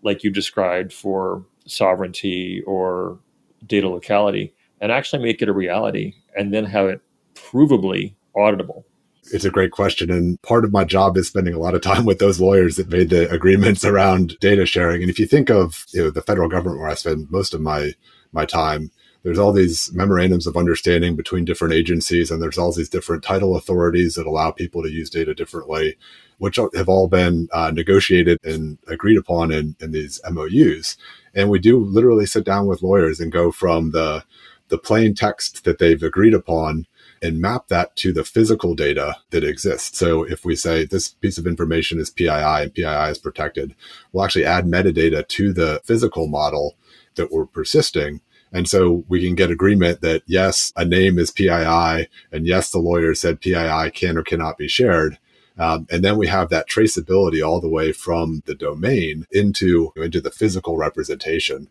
like 0.02 0.22
you 0.24 0.30
described 0.30 0.92
for 0.92 1.46
sovereignty 1.66 2.62
or 2.66 3.18
data 3.64 3.88
locality, 3.88 4.54
and 4.80 4.92
actually 4.92 5.22
make 5.22 5.42
it 5.42 5.48
a 5.48 5.52
reality 5.52 6.14
and 6.36 6.52
then 6.52 6.64
have 6.64 6.86
it 6.86 7.00
provably 7.34 8.14
auditable? 8.36 8.84
It's 9.32 9.44
a 9.44 9.50
great 9.50 9.72
question. 9.72 10.10
And 10.10 10.40
part 10.42 10.64
of 10.64 10.72
my 10.72 10.84
job 10.84 11.16
is 11.16 11.28
spending 11.28 11.54
a 11.54 11.58
lot 11.58 11.74
of 11.74 11.80
time 11.82 12.04
with 12.04 12.18
those 12.18 12.40
lawyers 12.40 12.76
that 12.76 12.88
made 12.88 13.10
the 13.10 13.28
agreements 13.30 13.84
around 13.84 14.38
data 14.40 14.66
sharing. 14.66 15.02
And 15.02 15.10
if 15.10 15.18
you 15.18 15.26
think 15.26 15.50
of 15.50 15.84
you 15.92 16.04
know, 16.04 16.10
the 16.10 16.22
federal 16.22 16.48
government 16.48 16.80
where 16.80 16.88
I 16.88 16.94
spend 16.94 17.30
most 17.30 17.52
of 17.52 17.60
my, 17.60 17.92
my 18.32 18.44
time, 18.44 18.90
there's 19.26 19.40
all 19.40 19.52
these 19.52 19.90
memorandums 19.92 20.46
of 20.46 20.56
understanding 20.56 21.16
between 21.16 21.44
different 21.44 21.74
agencies, 21.74 22.30
and 22.30 22.40
there's 22.40 22.58
all 22.58 22.72
these 22.72 22.88
different 22.88 23.24
title 23.24 23.56
authorities 23.56 24.14
that 24.14 24.24
allow 24.24 24.52
people 24.52 24.84
to 24.84 24.88
use 24.88 25.10
data 25.10 25.34
differently, 25.34 25.96
which 26.38 26.60
have 26.76 26.88
all 26.88 27.08
been 27.08 27.48
uh, 27.52 27.72
negotiated 27.72 28.38
and 28.44 28.78
agreed 28.86 29.18
upon 29.18 29.50
in, 29.50 29.74
in 29.80 29.90
these 29.90 30.20
MOUs. 30.30 30.96
And 31.34 31.50
we 31.50 31.58
do 31.58 31.84
literally 31.84 32.24
sit 32.24 32.44
down 32.44 32.68
with 32.68 32.84
lawyers 32.84 33.18
and 33.18 33.32
go 33.32 33.50
from 33.50 33.90
the 33.90 34.22
the 34.68 34.78
plain 34.78 35.14
text 35.14 35.64
that 35.64 35.78
they've 35.78 36.02
agreed 36.02 36.34
upon 36.34 36.86
and 37.22 37.40
map 37.40 37.68
that 37.68 37.96
to 37.96 38.12
the 38.12 38.24
physical 38.24 38.74
data 38.74 39.16
that 39.30 39.44
exists. 39.44 39.98
So 39.98 40.24
if 40.24 40.44
we 40.44 40.54
say 40.56 40.84
this 40.84 41.08
piece 41.08 41.38
of 41.38 41.46
information 41.46 41.98
is 41.98 42.10
PII 42.10 42.28
and 42.28 42.74
PII 42.74 43.10
is 43.10 43.18
protected, 43.18 43.74
we'll 44.12 44.24
actually 44.24 44.44
add 44.44 44.66
metadata 44.66 45.26
to 45.26 45.52
the 45.52 45.80
physical 45.84 46.26
model 46.26 46.76
that 47.14 47.32
we're 47.32 47.46
persisting. 47.46 48.20
And 48.52 48.68
so 48.68 49.04
we 49.08 49.24
can 49.24 49.34
get 49.34 49.50
agreement 49.50 50.00
that 50.02 50.22
yes, 50.26 50.72
a 50.76 50.84
name 50.84 51.18
is 51.18 51.30
PII, 51.30 52.08
and 52.32 52.46
yes, 52.46 52.70
the 52.70 52.78
lawyer 52.78 53.14
said 53.14 53.40
PII 53.40 53.90
can 53.90 54.16
or 54.16 54.22
cannot 54.22 54.58
be 54.58 54.68
shared. 54.68 55.18
Um, 55.58 55.86
and 55.90 56.04
then 56.04 56.18
we 56.18 56.26
have 56.26 56.50
that 56.50 56.68
traceability 56.68 57.46
all 57.46 57.60
the 57.60 57.68
way 57.68 57.92
from 57.92 58.42
the 58.44 58.54
domain 58.54 59.26
into, 59.32 59.92
into 59.96 60.20
the 60.20 60.30
physical 60.30 60.76
representation 60.76 61.68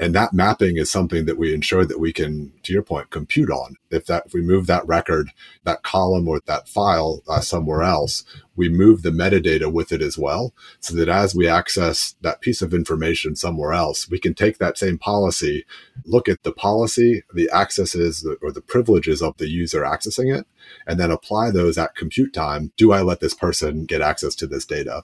And 0.00 0.14
that 0.14 0.32
mapping 0.32 0.76
is 0.76 0.92
something 0.92 1.26
that 1.26 1.38
we 1.38 1.52
ensure 1.52 1.84
that 1.84 1.98
we 1.98 2.12
can, 2.12 2.52
to 2.62 2.72
your 2.72 2.84
point, 2.84 3.10
compute 3.10 3.50
on. 3.50 3.74
If 3.90 4.06
that, 4.06 4.24
if 4.26 4.32
we 4.32 4.42
move 4.42 4.68
that 4.68 4.86
record, 4.86 5.32
that 5.64 5.82
column 5.82 6.28
or 6.28 6.40
that 6.46 6.68
file 6.68 7.22
uh, 7.28 7.40
somewhere 7.40 7.82
else, 7.82 8.22
we 8.54 8.68
move 8.68 9.02
the 9.02 9.10
metadata 9.10 9.72
with 9.72 9.90
it 9.90 10.00
as 10.00 10.16
well. 10.16 10.54
So 10.78 10.94
that 10.94 11.08
as 11.08 11.34
we 11.34 11.48
access 11.48 12.14
that 12.20 12.40
piece 12.40 12.62
of 12.62 12.72
information 12.72 13.34
somewhere 13.34 13.72
else, 13.72 14.08
we 14.08 14.20
can 14.20 14.34
take 14.34 14.58
that 14.58 14.78
same 14.78 14.98
policy, 14.98 15.64
look 16.04 16.28
at 16.28 16.44
the 16.44 16.52
policy, 16.52 17.24
the 17.34 17.50
accesses 17.50 18.24
or 18.40 18.52
the 18.52 18.60
privileges 18.60 19.20
of 19.20 19.36
the 19.38 19.48
user 19.48 19.82
accessing 19.82 20.36
it, 20.36 20.46
and 20.86 21.00
then 21.00 21.10
apply 21.10 21.50
those 21.50 21.76
at 21.76 21.96
compute 21.96 22.32
time. 22.32 22.72
Do 22.76 22.92
I 22.92 23.02
let 23.02 23.18
this 23.18 23.34
person 23.34 23.84
get 23.84 24.00
access 24.00 24.36
to 24.36 24.46
this 24.46 24.64
data? 24.64 25.02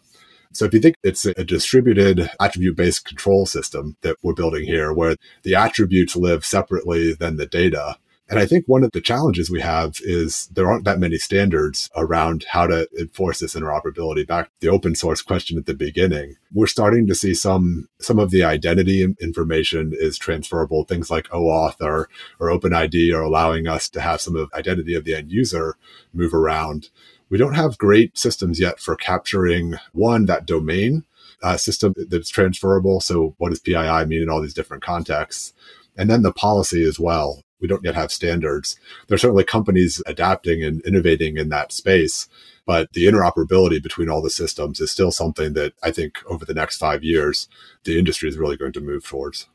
So 0.52 0.64
if 0.64 0.74
you 0.74 0.80
think 0.80 0.96
it's 1.02 1.26
a 1.26 1.44
distributed 1.44 2.30
attribute 2.40 2.76
based 2.76 3.04
control 3.04 3.46
system 3.46 3.96
that 4.02 4.16
we're 4.22 4.34
building 4.34 4.64
here, 4.64 4.92
where 4.92 5.16
the 5.42 5.54
attributes 5.54 6.16
live 6.16 6.44
separately 6.44 7.12
than 7.12 7.36
the 7.36 7.46
data. 7.46 7.96
And 8.26 8.38
I 8.38 8.46
think 8.46 8.64
one 8.66 8.84
of 8.84 8.92
the 8.92 9.02
challenges 9.02 9.50
we 9.50 9.60
have 9.60 9.98
is 10.02 10.46
there 10.46 10.66
aren't 10.66 10.84
that 10.86 10.98
many 10.98 11.18
standards 11.18 11.90
around 11.94 12.46
how 12.48 12.66
to 12.66 12.88
enforce 12.98 13.40
this 13.40 13.54
interoperability. 13.54 14.26
Back 14.26 14.46
to 14.46 14.52
the 14.60 14.68
open 14.68 14.94
source 14.94 15.20
question 15.20 15.58
at 15.58 15.66
the 15.66 15.74
beginning, 15.74 16.36
we're 16.50 16.66
starting 16.66 17.06
to 17.06 17.14
see 17.14 17.34
some 17.34 17.86
some 18.00 18.18
of 18.18 18.30
the 18.30 18.42
identity 18.42 19.04
information 19.20 19.92
is 19.94 20.16
transferable. 20.16 20.84
Things 20.84 21.10
like 21.10 21.28
OAuth 21.28 21.76
or 21.82 22.08
or 22.40 22.48
OpenID 22.48 23.14
are 23.14 23.22
allowing 23.22 23.68
us 23.68 23.90
to 23.90 24.00
have 24.00 24.22
some 24.22 24.36
of 24.36 24.50
identity 24.54 24.94
of 24.94 25.04
the 25.04 25.14
end 25.14 25.30
user 25.30 25.76
move 26.14 26.32
around 26.32 26.88
we 27.34 27.38
don't 27.38 27.54
have 27.54 27.78
great 27.78 28.16
systems 28.16 28.60
yet 28.60 28.78
for 28.78 28.94
capturing 28.94 29.74
one, 29.90 30.26
that 30.26 30.46
domain 30.46 31.02
uh, 31.42 31.56
system 31.56 31.92
that's 32.08 32.28
transferable. 32.30 33.00
So 33.00 33.34
what 33.38 33.48
does 33.48 33.58
PII 33.58 34.04
mean 34.06 34.22
in 34.22 34.30
all 34.30 34.40
these 34.40 34.54
different 34.54 34.84
contexts? 34.84 35.52
And 35.96 36.08
then 36.08 36.22
the 36.22 36.30
policy 36.30 36.84
as 36.84 37.00
well. 37.00 37.42
We 37.60 37.66
don't 37.66 37.82
yet 37.82 37.96
have 37.96 38.12
standards. 38.12 38.78
There 39.08 39.16
are 39.16 39.18
certainly 39.18 39.42
companies 39.42 40.00
adapting 40.06 40.62
and 40.62 40.80
innovating 40.82 41.36
in 41.36 41.48
that 41.48 41.72
space, 41.72 42.28
but 42.66 42.92
the 42.92 43.06
interoperability 43.06 43.82
between 43.82 44.08
all 44.08 44.22
the 44.22 44.30
systems 44.30 44.78
is 44.78 44.92
still 44.92 45.10
something 45.10 45.54
that 45.54 45.72
I 45.82 45.90
think 45.90 46.18
over 46.26 46.44
the 46.44 46.54
next 46.54 46.76
five 46.76 47.02
years, 47.02 47.48
the 47.82 47.98
industry 47.98 48.28
is 48.28 48.38
really 48.38 48.56
going 48.56 48.74
to 48.74 48.80
move 48.80 49.04
towards. 49.04 49.48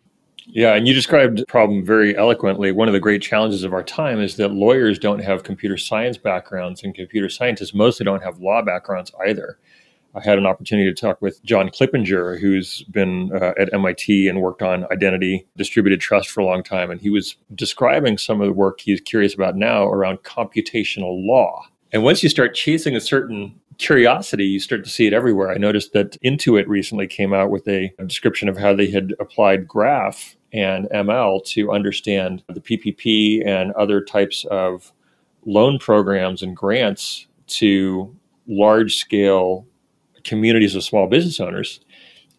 Yeah, 0.45 0.73
and 0.73 0.87
you 0.87 0.93
described 0.93 1.37
the 1.37 1.45
problem 1.45 1.85
very 1.85 2.17
eloquently. 2.17 2.71
One 2.71 2.87
of 2.87 2.93
the 2.93 2.99
great 2.99 3.21
challenges 3.21 3.63
of 3.63 3.73
our 3.73 3.83
time 3.83 4.19
is 4.19 4.35
that 4.37 4.49
lawyers 4.51 4.97
don't 4.97 5.19
have 5.19 5.43
computer 5.43 5.77
science 5.77 6.17
backgrounds, 6.17 6.83
and 6.83 6.95
computer 6.95 7.29
scientists 7.29 7.73
mostly 7.73 8.03
don't 8.03 8.23
have 8.23 8.39
law 8.39 8.61
backgrounds 8.61 9.11
either. 9.25 9.57
I 10.15 10.21
had 10.21 10.39
an 10.39 10.47
opportunity 10.47 10.91
to 10.91 10.99
talk 10.99 11.21
with 11.21 11.43
John 11.43 11.69
Clippinger, 11.69 12.39
who's 12.39 12.83
been 12.83 13.31
uh, 13.33 13.53
at 13.59 13.73
MIT 13.73 14.27
and 14.27 14.41
worked 14.41 14.63
on 14.63 14.91
identity 14.91 15.47
distributed 15.55 16.01
trust 16.01 16.29
for 16.29 16.41
a 16.41 16.45
long 16.45 16.63
time. 16.63 16.89
And 16.89 16.99
he 16.99 17.11
was 17.11 17.35
describing 17.53 18.17
some 18.17 18.41
of 18.41 18.47
the 18.47 18.53
work 18.53 18.81
he's 18.81 19.01
curious 19.01 19.35
about 19.35 19.55
now 19.55 19.85
around 19.85 20.23
computational 20.23 21.25
law. 21.25 21.63
And 21.91 22.03
once 22.03 22.23
you 22.23 22.29
start 22.29 22.55
chasing 22.55 22.95
a 22.95 23.01
certain 23.01 23.59
curiosity, 23.79 24.45
you 24.45 24.59
start 24.59 24.83
to 24.83 24.89
see 24.89 25.07
it 25.07 25.13
everywhere. 25.13 25.49
I 25.49 25.57
noticed 25.57 25.93
that 25.93 26.21
Intuit 26.21 26.67
recently 26.67 27.07
came 27.07 27.33
out 27.33 27.49
with 27.49 27.67
a, 27.67 27.91
description 28.05 28.47
of 28.49 28.57
how 28.57 28.75
they 28.75 28.91
had 28.91 29.15
applied 29.19 29.67
graph 29.67 30.35
and 30.51 30.87
ML 30.89 31.43
to 31.45 31.71
understand 31.71 32.43
the 32.47 32.59
PPP 32.59 33.45
and 33.47 33.71
other 33.73 34.01
types 34.01 34.45
of 34.51 34.91
loan 35.45 35.79
programs 35.79 36.43
and 36.43 36.55
grants 36.55 37.27
to 37.47 38.15
large 38.47 38.95
scale 38.95 39.65
communities 40.23 40.75
of 40.75 40.83
small 40.83 41.07
business 41.07 41.39
owners. 41.39 41.79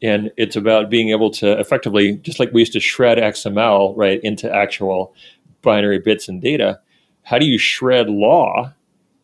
And 0.02 0.30
it's 0.36 0.56
about 0.56 0.90
being 0.90 1.10
able 1.10 1.30
to 1.32 1.58
effectively, 1.58 2.16
just 2.18 2.38
like 2.38 2.52
we 2.52 2.62
used 2.62 2.72
to 2.74 2.80
shred 2.80 3.18
XML 3.18 3.94
right 3.96 4.20
into 4.22 4.54
actual 4.54 5.14
binary 5.62 5.98
bits 5.98 6.28
and 6.28 6.40
data, 6.40 6.80
how 7.22 7.38
do 7.38 7.46
you 7.46 7.58
shred 7.58 8.10
law 8.10 8.72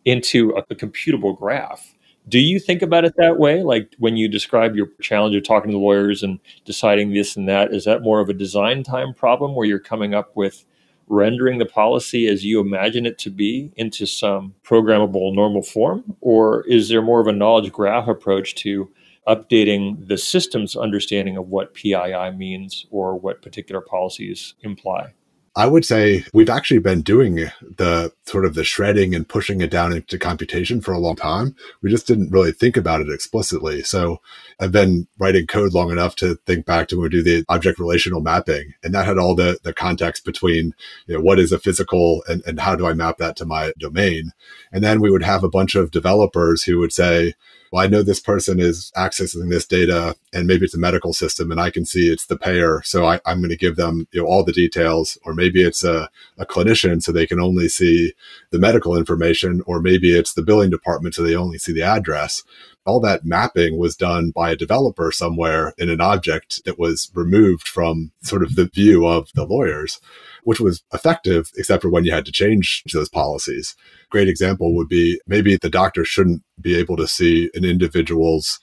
into 0.05 0.51
a, 0.57 0.65
a 0.71 0.75
computable 0.75 1.37
graph? 1.37 1.96
Do 2.29 2.41
you 2.41 2.59
think 2.59 2.83
about 2.83 3.05
it 3.05 3.15
that 3.19 3.39
way? 3.39 3.63
Like 3.63 3.95
when 3.99 4.17
you 4.17 4.29
describe 4.29 4.75
your 4.75 4.89
challenge 5.01 5.37
of 5.37 5.45
talking 5.45 5.71
to 5.71 5.77
the 5.77 5.83
lawyers 5.83 6.23
and 6.25 6.41
deciding 6.65 7.13
this 7.13 7.37
and 7.37 7.49
that, 7.49 7.73
is 7.73 7.85
that 7.85 8.03
more 8.03 8.21
of 8.21 8.29
a 8.29 8.35
design 8.35 8.83
time 8.83 9.15
problem 9.15 9.55
where 9.55 9.67
you're 9.67 9.79
coming 9.79 10.13
up 10.13 10.35
with 10.35 10.65
rendering 11.09 11.59
the 11.59 11.67
policy 11.67 12.27
as 12.27 12.45
you 12.45 12.59
imagine 12.59 13.07
it 13.07 13.17
to 13.19 13.31
be 13.31 13.73
into 13.77 14.07
some 14.07 14.55
programmable 14.65 15.33
normal 15.35 15.63
form? 15.63 16.17
Or 16.21 16.67
is 16.67 16.89
there 16.89 17.03
more 17.03 17.21
of 17.21 17.29
a 17.29 17.33
knowledge 17.33 17.71
graph 17.71 18.09
approach 18.09 18.57
to 18.57 18.91
updating 19.29 20.09
the 20.09 20.19
system's 20.19 20.75
understanding 20.75 21.37
of 21.37 21.49
what 21.49 21.75
PII 21.75 22.31
means 22.37 22.87
or 22.91 23.17
what 23.17 23.41
particular 23.41 23.81
policies 23.81 24.55
imply? 24.63 25.13
I 25.59 25.67
would 25.67 25.87
say 25.87 26.25
we've 26.35 26.51
actually 26.51 26.81
been 26.81 27.01
doing 27.01 27.51
the 27.63 28.13
sort 28.27 28.45
of 28.45 28.55
the 28.55 28.63
shredding 28.63 29.15
and 29.15 29.27
pushing 29.27 29.63
it 29.63 29.71
down 29.71 29.95
into 29.95 30.19
computation 30.19 30.83
for 30.83 30.93
a 30.93 30.99
long 30.99 31.17
time. 31.17 31.57
We 31.81 31.91
just 31.91 32.07
didn't 32.07 32.31
really 32.31 32.53
think 32.53 32.77
about 32.77 33.01
it 33.01 33.09
explicitly. 33.09 33.83
So 33.83 34.21
I've 34.61 34.71
been 34.71 35.09
writing 35.19 35.47
code 35.47 35.73
long 35.73 35.91
enough 35.91 36.15
to 36.17 36.35
think 36.45 36.67
back 36.67 36.89
to 36.89 36.97
when 36.97 37.05
we 37.05 37.09
do 37.09 37.23
the 37.23 37.47
object 37.49 37.79
relational 37.79 38.21
mapping. 38.21 38.75
And 38.85 38.95
that 38.95 39.07
had 39.07 39.17
all 39.17 39.35
the, 39.35 39.59
the 39.63 39.73
context 39.73 40.27
between, 40.27 40.75
you 41.07 41.15
know, 41.15 41.23
what 41.23 41.39
is 41.39 41.53
a 41.53 41.59
physical 41.59 42.23
and, 42.29 42.43
and 42.47 42.61
how 42.61 42.77
do 42.77 42.87
I 42.87 42.93
map 42.93 43.17
that 43.17 43.37
to 43.37 43.47
my 43.47 43.73
domain? 43.79 44.33
And 44.73 44.85
then 44.85 45.01
we 45.01 45.11
would 45.11 45.23
have 45.23 45.43
a 45.43 45.49
bunch 45.49 45.75
of 45.75 45.91
developers 45.91 46.65
who 46.65 46.79
would 46.81 46.93
say, 46.93 47.33
well, 47.73 47.85
I 47.85 47.89
know 47.89 48.03
this 48.03 48.21
person 48.21 48.61
is 48.61 48.93
accessing 48.97 49.49
this 49.51 49.67
data 49.67 50.17
and 50.33 50.47
maybe 50.47 50.65
it's 50.65 50.75
a 50.75 50.79
medical 50.79 51.13
system 51.13 51.51
and 51.51 51.61
I 51.61 51.71
can 51.71 51.85
see 51.85 52.09
it's 52.09 52.27
the 52.27 52.37
payer. 52.37 52.83
So 52.85 53.05
I, 53.05 53.21
am 53.27 53.39
going 53.39 53.51
to 53.51 53.57
give 53.57 53.77
them 53.77 54.07
you 54.13 54.23
know, 54.23 54.27
all 54.27 54.45
the 54.45 54.53
details, 54.53 55.19
or 55.25 55.35
maybe 55.35 55.63
it's 55.63 55.85
a, 55.85 56.09
a 56.39 56.47
clinician 56.47 57.03
so 57.03 57.13
they 57.13 57.27
can 57.27 57.41
only 57.41 57.69
see 57.69 58.13
the 58.51 58.59
medical 58.59 58.97
information, 58.97 59.63
or 59.67 59.81
maybe 59.81 60.17
it's 60.17 60.35
the 60.35 60.43
billing 60.43 60.71
department 60.71 61.15
so 61.15 61.23
they 61.23 61.37
only 61.37 61.59
see 61.59 61.73
the 61.73 61.83
address 61.83 62.43
all 62.87 63.01
that 63.01 63.25
mapping 63.25 63.79
was 63.79 63.97
done 63.97 64.31
by 64.31 64.51
a 64.51 64.57
developer 64.57 65.11
somewhere 65.11 65.75
in 65.77 65.91
an 65.91 66.01
object 66.01 66.65
that 66.65 66.79
was 66.79 67.11
removed 67.15 67.67
from 67.67 68.13
sort 68.23 68.43
of 68.43 68.55
the 68.55 68.67
view 68.67 69.05
of 69.05 69.29
the 69.35 69.45
lawyers, 69.45 70.01
which 70.47 70.61
was 70.61 70.85
effective, 70.95 71.51
except 71.57 71.83
for 71.83 71.91
when 71.91 72.05
you 72.05 72.13
had 72.13 72.25
to 72.25 72.31
change 72.31 72.85
those 72.93 73.09
policies. 73.09 73.75
Great 74.11 74.29
example 74.29 74.77
would 74.77 74.89
be 74.89 75.21
maybe 75.27 75.57
the 75.57 75.69
doctor 75.69 76.05
shouldn't 76.05 76.41
be 76.61 76.77
able 76.77 76.97
to 76.97 77.09
see 77.09 77.51
an 77.55 77.65
individual's 77.65 78.61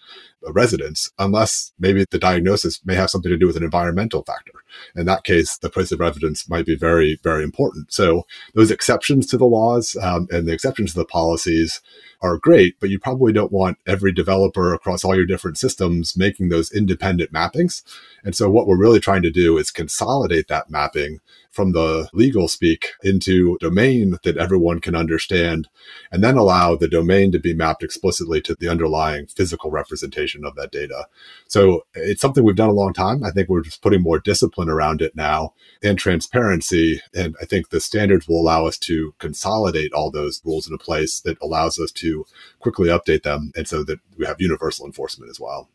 residence 0.51 1.11
unless 1.19 1.73
maybe 1.77 2.05
the 2.09 2.17
diagnosis 2.17 2.79
may 2.85 2.95
have 2.95 3.09
something 3.09 3.29
to 3.29 3.37
do 3.37 3.47
with 3.47 3.57
an 3.57 3.63
environmental 3.63 4.23
factor. 4.23 4.53
In 4.95 5.05
that 5.07 5.25
case, 5.25 5.57
the 5.57 5.69
place 5.69 5.91
of 5.91 5.99
residence 5.99 6.49
might 6.49 6.65
be 6.65 6.75
very, 6.75 7.19
very 7.21 7.43
important. 7.43 7.91
So 7.91 8.23
those 8.55 8.71
exceptions 8.71 9.27
to 9.27 9.37
the 9.37 9.45
laws 9.45 9.97
um, 10.01 10.27
and 10.31 10.47
the 10.47 10.53
exceptions 10.53 10.93
to 10.93 10.99
the 10.99 11.05
policies 11.05 11.81
are 12.21 12.37
great, 12.37 12.79
but 12.79 12.89
you 12.89 12.97
probably 12.97 13.33
don't 13.33 13.51
want 13.51 13.77
every 13.85 14.13
developer 14.13 14.73
across 14.73 15.03
all 15.03 15.15
your 15.15 15.25
different 15.25 15.57
systems 15.57 16.15
making 16.15 16.47
those 16.47 16.71
independent 16.71 17.33
mappings. 17.33 17.83
And 18.23 18.35
so 18.35 18.49
what 18.49 18.67
we're 18.67 18.79
really 18.79 19.01
trying 19.01 19.21
to 19.23 19.31
do 19.31 19.57
is 19.57 19.69
consolidate 19.69 20.47
that 20.47 20.69
mapping 20.69 21.19
from 21.53 21.71
the 21.71 22.09
legal 22.13 22.47
speak 22.47 22.87
into 23.03 23.57
domain 23.61 24.17
that 24.23 24.37
everyone 24.37 24.79
can 24.79 24.95
understand, 24.95 25.69
and 26.11 26.23
then 26.23 26.35
allow 26.35 26.75
the 26.75 26.87
domain 26.87 27.31
to 27.31 27.39
be 27.39 27.53
mapped 27.53 27.83
explicitly 27.83 28.41
to 28.41 28.55
the 28.55 28.67
underlying 28.67 29.27
physical 29.27 29.69
representation 29.69 30.43
of 30.43 30.55
that 30.55 30.71
data. 30.71 31.05
So 31.47 31.85
it's 31.93 32.21
something 32.21 32.43
we've 32.43 32.55
done 32.55 32.69
a 32.69 32.73
long 32.73 32.91
time. 32.91 33.23
I 33.23 33.29
think 33.29 33.49
we're 33.49 33.61
just 33.61 33.83
putting 33.83 34.01
more 34.01 34.19
discipline 34.19 34.67
around 34.67 35.01
it 35.01 35.15
now 35.15 35.53
and 35.83 35.97
transparency. 35.97 37.01
And 37.13 37.35
I 37.39 37.45
think 37.45 37.69
the 37.69 37.79
standards 37.79 38.27
will 38.27 38.41
allow 38.41 38.65
us 38.65 38.77
to 38.79 39.13
consolidate 39.19 39.93
all 39.93 40.09
those 40.09 40.41
rules 40.43 40.67
in 40.67 40.73
a 40.73 40.79
place 40.79 41.19
that 41.21 41.37
allows 41.41 41.79
us 41.79 41.91
to 41.91 42.25
quickly 42.59 42.89
update 42.89 43.23
them. 43.23 43.51
And 43.55 43.67
so 43.67 43.83
that 43.83 43.99
we 44.17 44.25
have 44.25 44.37
universal 44.39 44.87
enforcement 44.87 45.29
as 45.29 45.39
well. 45.39 45.69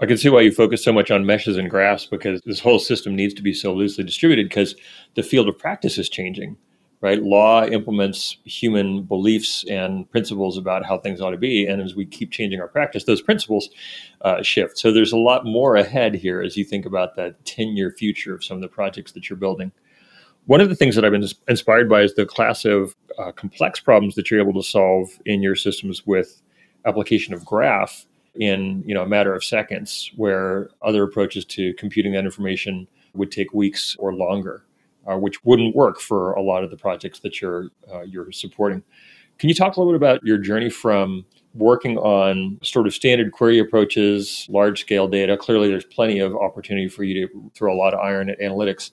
I 0.00 0.06
can 0.06 0.16
see 0.16 0.28
why 0.28 0.42
you 0.42 0.52
focus 0.52 0.84
so 0.84 0.92
much 0.92 1.10
on 1.10 1.26
meshes 1.26 1.56
and 1.56 1.68
graphs 1.68 2.06
because 2.06 2.40
this 2.44 2.60
whole 2.60 2.78
system 2.78 3.16
needs 3.16 3.34
to 3.34 3.42
be 3.42 3.52
so 3.52 3.74
loosely 3.74 4.04
distributed 4.04 4.48
because 4.48 4.76
the 5.16 5.24
field 5.24 5.48
of 5.48 5.58
practice 5.58 5.98
is 5.98 6.08
changing, 6.08 6.56
right? 7.00 7.20
Law 7.20 7.64
implements 7.64 8.36
human 8.44 9.02
beliefs 9.02 9.64
and 9.68 10.08
principles 10.12 10.56
about 10.56 10.86
how 10.86 10.98
things 10.98 11.20
ought 11.20 11.32
to 11.32 11.36
be. 11.36 11.66
And 11.66 11.82
as 11.82 11.96
we 11.96 12.06
keep 12.06 12.30
changing 12.30 12.60
our 12.60 12.68
practice, 12.68 13.04
those 13.04 13.20
principles 13.20 13.70
uh, 14.20 14.40
shift. 14.40 14.78
So 14.78 14.92
there's 14.92 15.12
a 15.12 15.18
lot 15.18 15.44
more 15.44 15.74
ahead 15.74 16.14
here 16.14 16.42
as 16.42 16.56
you 16.56 16.64
think 16.64 16.86
about 16.86 17.16
that 17.16 17.44
10 17.44 17.76
year 17.76 17.90
future 17.90 18.34
of 18.34 18.44
some 18.44 18.56
of 18.56 18.60
the 18.60 18.68
projects 18.68 19.12
that 19.12 19.28
you're 19.28 19.36
building. 19.36 19.72
One 20.46 20.60
of 20.60 20.68
the 20.68 20.76
things 20.76 20.94
that 20.94 21.04
I've 21.04 21.12
been 21.12 21.26
inspired 21.48 21.88
by 21.88 22.02
is 22.02 22.14
the 22.14 22.24
class 22.24 22.64
of 22.64 22.94
uh, 23.18 23.32
complex 23.32 23.80
problems 23.80 24.14
that 24.14 24.30
you're 24.30 24.40
able 24.40 24.54
to 24.54 24.66
solve 24.66 25.10
in 25.26 25.42
your 25.42 25.56
systems 25.56 26.06
with 26.06 26.40
application 26.86 27.34
of 27.34 27.44
graph 27.44 28.06
in 28.38 28.82
you 28.86 28.94
know 28.94 29.02
a 29.02 29.08
matter 29.08 29.34
of 29.34 29.44
seconds, 29.44 30.10
where 30.16 30.70
other 30.82 31.02
approaches 31.02 31.44
to 31.44 31.74
computing 31.74 32.12
that 32.12 32.24
information 32.24 32.86
would 33.14 33.30
take 33.30 33.52
weeks 33.52 33.96
or 33.98 34.14
longer, 34.14 34.64
uh, 35.06 35.16
which 35.16 35.44
wouldn't 35.44 35.74
work 35.74 36.00
for 36.00 36.32
a 36.32 36.42
lot 36.42 36.64
of 36.64 36.70
the 36.70 36.76
projects 36.76 37.20
that 37.20 37.40
you're 37.40 37.68
uh, 37.92 38.02
you're 38.02 38.32
supporting. 38.32 38.82
Can 39.38 39.48
you 39.48 39.54
talk 39.54 39.76
a 39.76 39.80
little 39.80 39.92
bit 39.92 39.96
about 39.96 40.22
your 40.24 40.38
journey 40.38 40.68
from 40.70 41.24
working 41.58 41.98
on 41.98 42.58
sort 42.62 42.86
of 42.86 42.94
standard 42.94 43.32
query 43.32 43.58
approaches, 43.58 44.46
large 44.48 44.80
scale 44.80 45.08
data. 45.08 45.36
Clearly, 45.36 45.68
there's 45.68 45.84
plenty 45.84 46.20
of 46.20 46.34
opportunity 46.36 46.88
for 46.88 47.04
you 47.04 47.26
to 47.26 47.50
throw 47.54 47.72
a 47.72 47.76
lot 47.76 47.94
of 47.94 48.00
iron 48.00 48.30
at 48.30 48.38
analytics. 48.40 48.92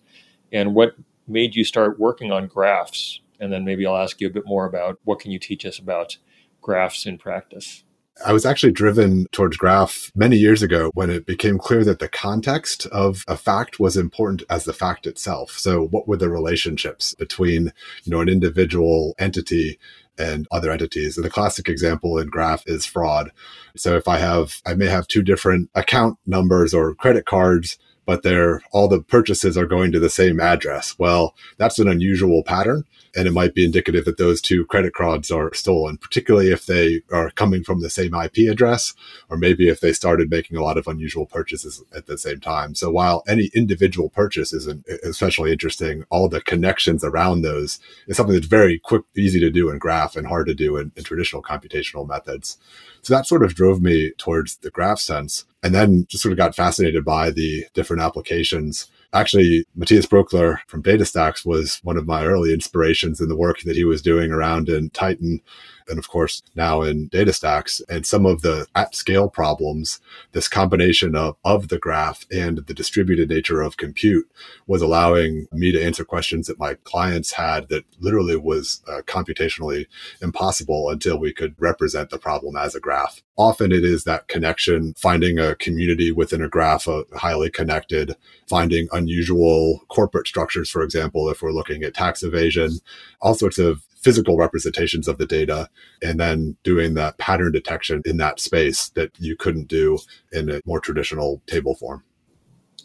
And 0.52 0.74
what 0.74 0.96
made 1.28 1.56
you 1.56 1.64
start 1.64 2.00
working 2.00 2.32
on 2.32 2.48
graphs? 2.48 3.22
And 3.40 3.52
then 3.52 3.66
maybe 3.66 3.86
I'll 3.86 3.98
ask 3.98 4.20
you 4.20 4.28
a 4.28 4.32
bit 4.32 4.46
more 4.46 4.66
about 4.66 5.00
what 5.04 5.20
can 5.20 5.32
you 5.32 5.40
teach 5.40 5.66
us 5.66 5.80
about 5.80 6.18
graphs 6.62 7.06
in 7.06 7.18
practice. 7.18 7.85
I 8.24 8.32
was 8.32 8.46
actually 8.46 8.72
driven 8.72 9.26
towards 9.32 9.58
graph 9.58 10.12
many 10.16 10.38
years 10.38 10.64
ago 10.64 10.90
when 10.94 11.10
it 11.10 11.26
became 11.26 11.58
clear 11.58 11.84
that 11.84 12.00
the 12.00 12.08
context 12.08 12.86
of 12.88 13.24
a 13.28 13.36
fact 13.36 13.80
was 13.80 13.98
important 13.98 14.44
as 14.50 14.64
the 14.64 14.74
fact 14.74 15.06
itself. 15.06 15.52
So 15.52 15.88
what 15.88 16.08
were 16.08 16.16
the 16.16 16.30
relationships 16.30 17.14
between, 17.16 17.74
you 18.04 18.12
know, 18.12 18.22
an 18.22 18.30
individual 18.30 19.16
entity 19.20 19.80
and 20.18 20.48
other 20.52 20.72
entities. 20.72 21.18
And 21.18 21.26
the 21.26 21.30
classic 21.30 21.68
example 21.68 22.18
in 22.18 22.28
graph 22.28 22.64
is 22.68 22.86
fraud. 22.86 23.32
So 23.76 23.96
if 23.96 24.08
I 24.08 24.18
have, 24.18 24.62
I 24.66 24.74
may 24.74 24.88
have 24.88 25.08
two 25.08 25.22
different 25.22 25.70
account 25.76 26.18
numbers 26.26 26.74
or 26.74 26.96
credit 26.96 27.26
cards 27.26 27.78
but 28.06 28.24
they're 28.24 28.62
all 28.72 28.88
the 28.88 29.02
purchases 29.02 29.58
are 29.58 29.66
going 29.66 29.92
to 29.92 30.00
the 30.00 30.10
same 30.10 30.40
address. 30.40 30.98
Well, 30.98 31.36
that's 31.58 31.80
an 31.80 31.88
unusual 31.88 32.44
pattern. 32.44 32.84
And 33.18 33.28
it 33.28 33.32
might 33.32 33.56
be 33.56 33.64
indicative 33.64 34.04
that 34.06 34.18
those 34.18 34.42
two 34.42 34.66
credit 34.66 34.94
cards 34.94 35.32
are 35.32 35.54
stolen, 35.54 35.98
particularly 35.98 36.52
if 36.52 36.66
they 36.66 37.02
are 37.12 37.32
coming 37.32 37.64
from 37.64 37.82
the 37.82 37.90
same 37.90 38.14
IP 38.14 38.50
address, 38.52 38.94
or 39.30 39.38
maybe 39.38 39.70
if 39.70 39.80
they 39.80 39.94
started 39.94 40.30
making 40.30 40.58
a 40.58 40.64
lot 40.64 40.78
of 40.78 40.86
unusual 40.86 41.26
purchases 41.26 41.82
at 41.96 42.08
the 42.08 42.18
same 42.18 42.42
time. 42.42 42.76
So 42.76 42.92
while 42.92 43.24
any 43.26 43.50
individual 43.54 44.10
purchase 44.10 44.52
isn't 44.52 44.86
especially 45.04 45.54
interesting, 45.54 46.04
all 46.10 46.28
the 46.28 46.42
connections 46.42 47.06
around 47.06 47.42
those 47.42 47.80
is 48.08 48.18
something 48.18 48.36
that's 48.36 48.48
very 48.48 48.80
quick, 48.80 49.04
easy 49.16 49.40
to 49.40 49.50
do 49.50 49.70
in 49.70 49.78
graph 49.78 50.18
and 50.18 50.28
hard 50.28 50.48
to 50.48 50.54
do 50.54 50.76
in, 50.76 50.92
in 50.98 51.04
traditional 51.06 51.42
computational 51.42 52.08
methods. 52.08 52.58
So 53.06 53.14
that 53.14 53.28
sort 53.28 53.44
of 53.44 53.54
drove 53.54 53.84
me 53.84 54.14
towards 54.18 54.58
the 54.58 54.72
graph 54.72 54.98
sense. 54.98 55.46
And 55.62 55.76
then 55.76 56.08
just 56.10 56.24
sort 56.24 56.32
of 56.32 56.40
got 56.40 56.56
fascinated 56.56 57.06
by 57.06 57.30
the 57.30 57.66
different 57.76 58.02
applications. 58.02 58.90
Actually, 59.14 59.64
Matthias 59.76 60.08
Broecheler 60.08 60.58
from 60.66 60.82
DataStax 60.82 61.46
was 61.46 61.80
one 61.84 61.98
of 61.98 62.08
my 62.08 62.26
early 62.26 62.52
inspirations 62.52 63.22
in 63.22 63.30
the 63.30 63.36
work 63.36 63.62
that 63.62 63.76
he 63.76 63.86
was 63.86 64.02
doing 64.02 64.32
around 64.32 64.70
in 64.70 64.90
Titan 64.90 65.40
and 65.88 66.00
of 66.00 66.10
course 66.10 66.42
now 66.56 66.82
in 66.82 67.10
DataStax 67.10 67.82
And 67.90 68.06
some 68.06 68.26
of 68.26 68.42
the 68.42 68.68
at 68.76 68.96
scale 68.96 69.30
problems, 69.30 70.00
this 70.32 70.48
combination 70.48 71.16
of, 71.16 71.36
of 71.44 71.68
the 71.70 71.80
graph 71.80 72.26
and 72.32 72.60
the 72.60 72.74
distributed 72.74 73.30
nature 73.30 73.62
of 73.62 73.78
compute 73.78 74.30
was 74.68 74.82
allowing 74.82 75.48
me 75.52 75.72
to 75.72 75.84
answer 75.84 76.04
questions 76.04 76.48
that 76.48 76.60
my 76.60 76.76
clients 76.84 77.34
had 77.34 77.70
that 77.70 77.86
literally 78.00 78.36
was 78.36 78.82
uh, 78.88 79.02
computationally 79.06 79.86
impossible 80.22 80.90
until 80.90 81.20
we 81.20 81.34
could 81.34 81.56
represent 81.60 82.10
the 82.10 82.18
problem 82.20 82.56
as 82.56 82.76
a 82.76 82.80
graph. 82.80 83.22
Often 83.38 83.72
it 83.72 83.84
is 83.84 84.06
that 84.06 84.28
connection, 84.28 84.94
finding 84.98 85.40
a 85.40 85.56
community 85.56 86.12
within 86.12 86.42
a 86.42 86.50
graph, 86.50 86.88
uh, 86.88 87.04
highly 87.16 87.50
connected, 87.50 88.16
finding 88.48 88.88
unusual 88.92 89.82
corporate 89.90 90.28
structures, 90.28 90.70
for 90.70 90.84
example, 90.84 91.30
if 91.30 91.42
we're 91.42 91.52
looking 91.52 91.84
at 91.84 91.94
tax 91.94 92.24
evasion, 92.24 92.80
all 93.22 93.36
sorts 93.36 93.58
of 93.58 93.84
physical 94.06 94.38
representations 94.38 95.08
of 95.08 95.18
the 95.18 95.26
data 95.26 95.68
and 96.04 96.20
then 96.20 96.56
doing 96.62 96.94
that 96.94 97.18
pattern 97.18 97.52
detection 97.52 98.04
in 98.06 98.18
that 98.18 98.40
space 98.40 98.90
that 98.90 99.10
you 99.18 99.36
couldn't 99.36 99.68
do 99.68 99.98
in 100.32 100.48
a 100.48 100.62
more 100.64 100.80
traditional 100.80 101.42
table 101.48 101.74
form. 101.74 102.04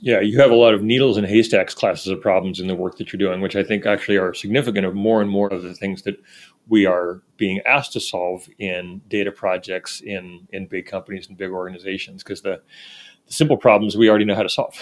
Yeah, 0.00 0.20
you 0.20 0.40
have 0.40 0.50
a 0.50 0.54
lot 0.54 0.72
of 0.72 0.82
needles 0.82 1.18
and 1.18 1.26
haystacks 1.26 1.74
classes 1.74 2.06
of 2.06 2.22
problems 2.22 2.58
in 2.58 2.68
the 2.68 2.74
work 2.74 2.96
that 2.96 3.12
you're 3.12 3.18
doing, 3.18 3.42
which 3.42 3.54
I 3.54 3.62
think 3.62 3.84
actually 3.84 4.16
are 4.16 4.32
significant 4.32 4.86
of 4.86 4.94
more 4.94 5.20
and 5.20 5.30
more 5.30 5.52
of 5.52 5.62
the 5.62 5.74
things 5.74 6.04
that 6.04 6.16
we 6.68 6.86
are 6.86 7.20
being 7.36 7.60
asked 7.66 7.92
to 7.92 8.00
solve 8.00 8.48
in 8.58 9.02
data 9.08 9.30
projects 9.30 10.00
in 10.00 10.48
in 10.54 10.68
big 10.68 10.86
companies 10.86 11.28
and 11.28 11.36
big 11.36 11.50
organizations 11.50 12.22
because 12.22 12.40
the, 12.40 12.62
the 13.26 13.32
simple 13.34 13.58
problems 13.58 13.94
we 13.94 14.08
already 14.08 14.24
know 14.24 14.34
how 14.34 14.42
to 14.42 14.48
solve. 14.48 14.80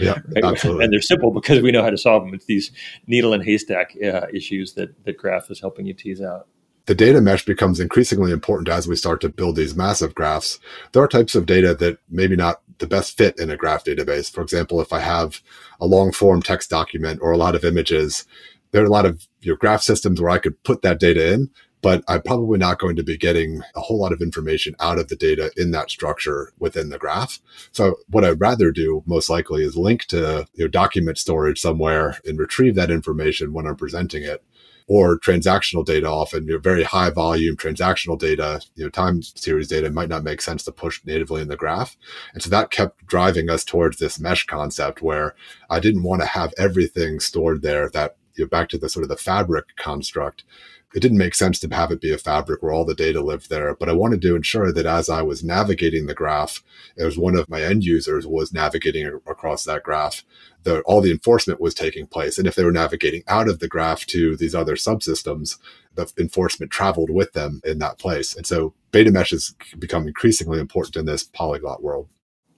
Yeah, 0.00 0.18
absolutely. 0.42 0.84
And 0.84 0.92
they're 0.92 1.00
simple 1.00 1.32
because 1.32 1.62
we 1.62 1.72
know 1.72 1.82
how 1.82 1.90
to 1.90 1.98
solve 1.98 2.24
them. 2.24 2.34
It's 2.34 2.46
these 2.46 2.70
needle 3.06 3.32
and 3.32 3.44
haystack 3.44 3.94
uh, 4.02 4.26
issues 4.32 4.74
that 4.74 5.04
that 5.04 5.16
Graph 5.16 5.50
is 5.50 5.60
helping 5.60 5.86
you 5.86 5.94
tease 5.94 6.20
out. 6.20 6.46
The 6.86 6.94
data 6.94 7.20
mesh 7.20 7.44
becomes 7.44 7.78
increasingly 7.78 8.32
important 8.32 8.68
as 8.68 8.88
we 8.88 8.96
start 8.96 9.20
to 9.20 9.28
build 9.28 9.56
these 9.56 9.76
massive 9.76 10.14
graphs. 10.14 10.58
There 10.92 11.02
are 11.02 11.08
types 11.08 11.34
of 11.34 11.46
data 11.46 11.74
that 11.74 11.98
maybe 12.08 12.36
not 12.36 12.62
the 12.78 12.86
best 12.86 13.16
fit 13.16 13.38
in 13.38 13.50
a 13.50 13.56
graph 13.56 13.84
database. 13.84 14.30
For 14.30 14.40
example, 14.40 14.80
if 14.80 14.92
I 14.92 15.00
have 15.00 15.40
a 15.80 15.86
long 15.86 16.10
form 16.10 16.42
text 16.42 16.70
document 16.70 17.20
or 17.22 17.30
a 17.30 17.36
lot 17.36 17.54
of 17.54 17.64
images, 17.64 18.26
there 18.72 18.82
are 18.82 18.86
a 18.86 18.90
lot 18.90 19.06
of 19.06 19.26
your 19.40 19.56
graph 19.56 19.82
systems 19.82 20.20
where 20.20 20.30
I 20.30 20.38
could 20.38 20.60
put 20.64 20.82
that 20.82 20.98
data 20.98 21.32
in, 21.32 21.50
but 21.82 22.04
I'm 22.08 22.22
probably 22.22 22.58
not 22.58 22.78
going 22.78 22.96
to 22.96 23.02
be 23.02 23.16
getting 23.16 23.62
a 23.74 23.80
whole 23.80 23.98
lot 23.98 24.12
of 24.12 24.20
information 24.20 24.74
out 24.80 24.98
of 24.98 25.08
the 25.08 25.16
data 25.16 25.50
in 25.56 25.70
that 25.70 25.90
structure 25.90 26.52
within 26.58 26.90
the 26.90 26.98
graph. 26.98 27.40
So 27.72 27.96
what 28.08 28.24
I'd 28.24 28.40
rather 28.40 28.70
do 28.70 29.02
most 29.06 29.30
likely 29.30 29.64
is 29.64 29.76
link 29.76 30.04
to 30.06 30.46
your 30.54 30.68
document 30.68 31.18
storage 31.18 31.60
somewhere 31.60 32.18
and 32.24 32.38
retrieve 32.38 32.74
that 32.74 32.90
information 32.90 33.52
when 33.52 33.66
I'm 33.66 33.76
presenting 33.76 34.22
it 34.22 34.44
or 34.90 35.16
transactional 35.20 35.84
data 35.84 36.08
often 36.08 36.48
you 36.48 36.54
know, 36.54 36.58
very 36.58 36.82
high 36.82 37.10
volume 37.10 37.56
transactional 37.56 38.18
data 38.18 38.60
you 38.74 38.82
know 38.82 38.90
time 38.90 39.22
series 39.22 39.68
data 39.68 39.88
might 39.90 40.08
not 40.08 40.24
make 40.24 40.40
sense 40.40 40.64
to 40.64 40.72
push 40.72 41.00
natively 41.04 41.40
in 41.40 41.46
the 41.48 41.56
graph 41.56 41.96
and 42.34 42.42
so 42.42 42.50
that 42.50 42.72
kept 42.72 43.06
driving 43.06 43.48
us 43.48 43.64
towards 43.64 43.98
this 43.98 44.18
mesh 44.18 44.46
concept 44.46 45.00
where 45.00 45.36
i 45.68 45.78
didn't 45.78 46.02
want 46.02 46.20
to 46.20 46.26
have 46.26 46.52
everything 46.58 47.20
stored 47.20 47.62
there 47.62 47.88
that 47.88 48.16
you 48.34 48.44
know, 48.44 48.48
back 48.48 48.68
to 48.68 48.78
the 48.78 48.88
sort 48.88 49.04
of 49.04 49.08
the 49.08 49.16
fabric 49.16 49.64
construct 49.76 50.44
it 50.94 51.00
didn't 51.00 51.18
make 51.18 51.34
sense 51.34 51.60
to 51.60 51.68
have 51.68 51.92
it 51.92 52.00
be 52.00 52.12
a 52.12 52.18
fabric 52.18 52.62
where 52.62 52.72
all 52.72 52.84
the 52.84 52.94
data 52.94 53.20
lived 53.20 53.48
there. 53.48 53.74
But 53.74 53.88
I 53.88 53.92
wanted 53.92 54.20
to 54.22 54.34
ensure 54.34 54.72
that 54.72 54.86
as 54.86 55.08
I 55.08 55.22
was 55.22 55.44
navigating 55.44 56.06
the 56.06 56.14
graph, 56.14 56.62
as 56.98 57.16
one 57.16 57.36
of 57.36 57.48
my 57.48 57.62
end 57.62 57.84
users 57.84 58.26
was 58.26 58.52
navigating 58.52 59.06
across 59.06 59.64
that 59.64 59.84
graph, 59.84 60.24
that 60.64 60.82
all 60.82 61.00
the 61.00 61.12
enforcement 61.12 61.60
was 61.60 61.74
taking 61.74 62.06
place. 62.06 62.38
And 62.38 62.46
if 62.46 62.56
they 62.56 62.64
were 62.64 62.72
navigating 62.72 63.22
out 63.28 63.48
of 63.48 63.60
the 63.60 63.68
graph 63.68 64.04
to 64.06 64.36
these 64.36 64.54
other 64.54 64.74
subsystems, 64.74 65.58
the 65.94 66.10
enforcement 66.18 66.72
traveled 66.72 67.10
with 67.10 67.32
them 67.32 67.60
in 67.64 67.78
that 67.78 67.98
place. 67.98 68.34
And 68.34 68.46
so 68.46 68.74
data 68.90 69.12
mesh 69.12 69.30
has 69.30 69.54
become 69.78 70.06
increasingly 70.06 70.58
important 70.58 70.96
in 70.96 71.06
this 71.06 71.22
polyglot 71.22 71.82
world. 71.82 72.08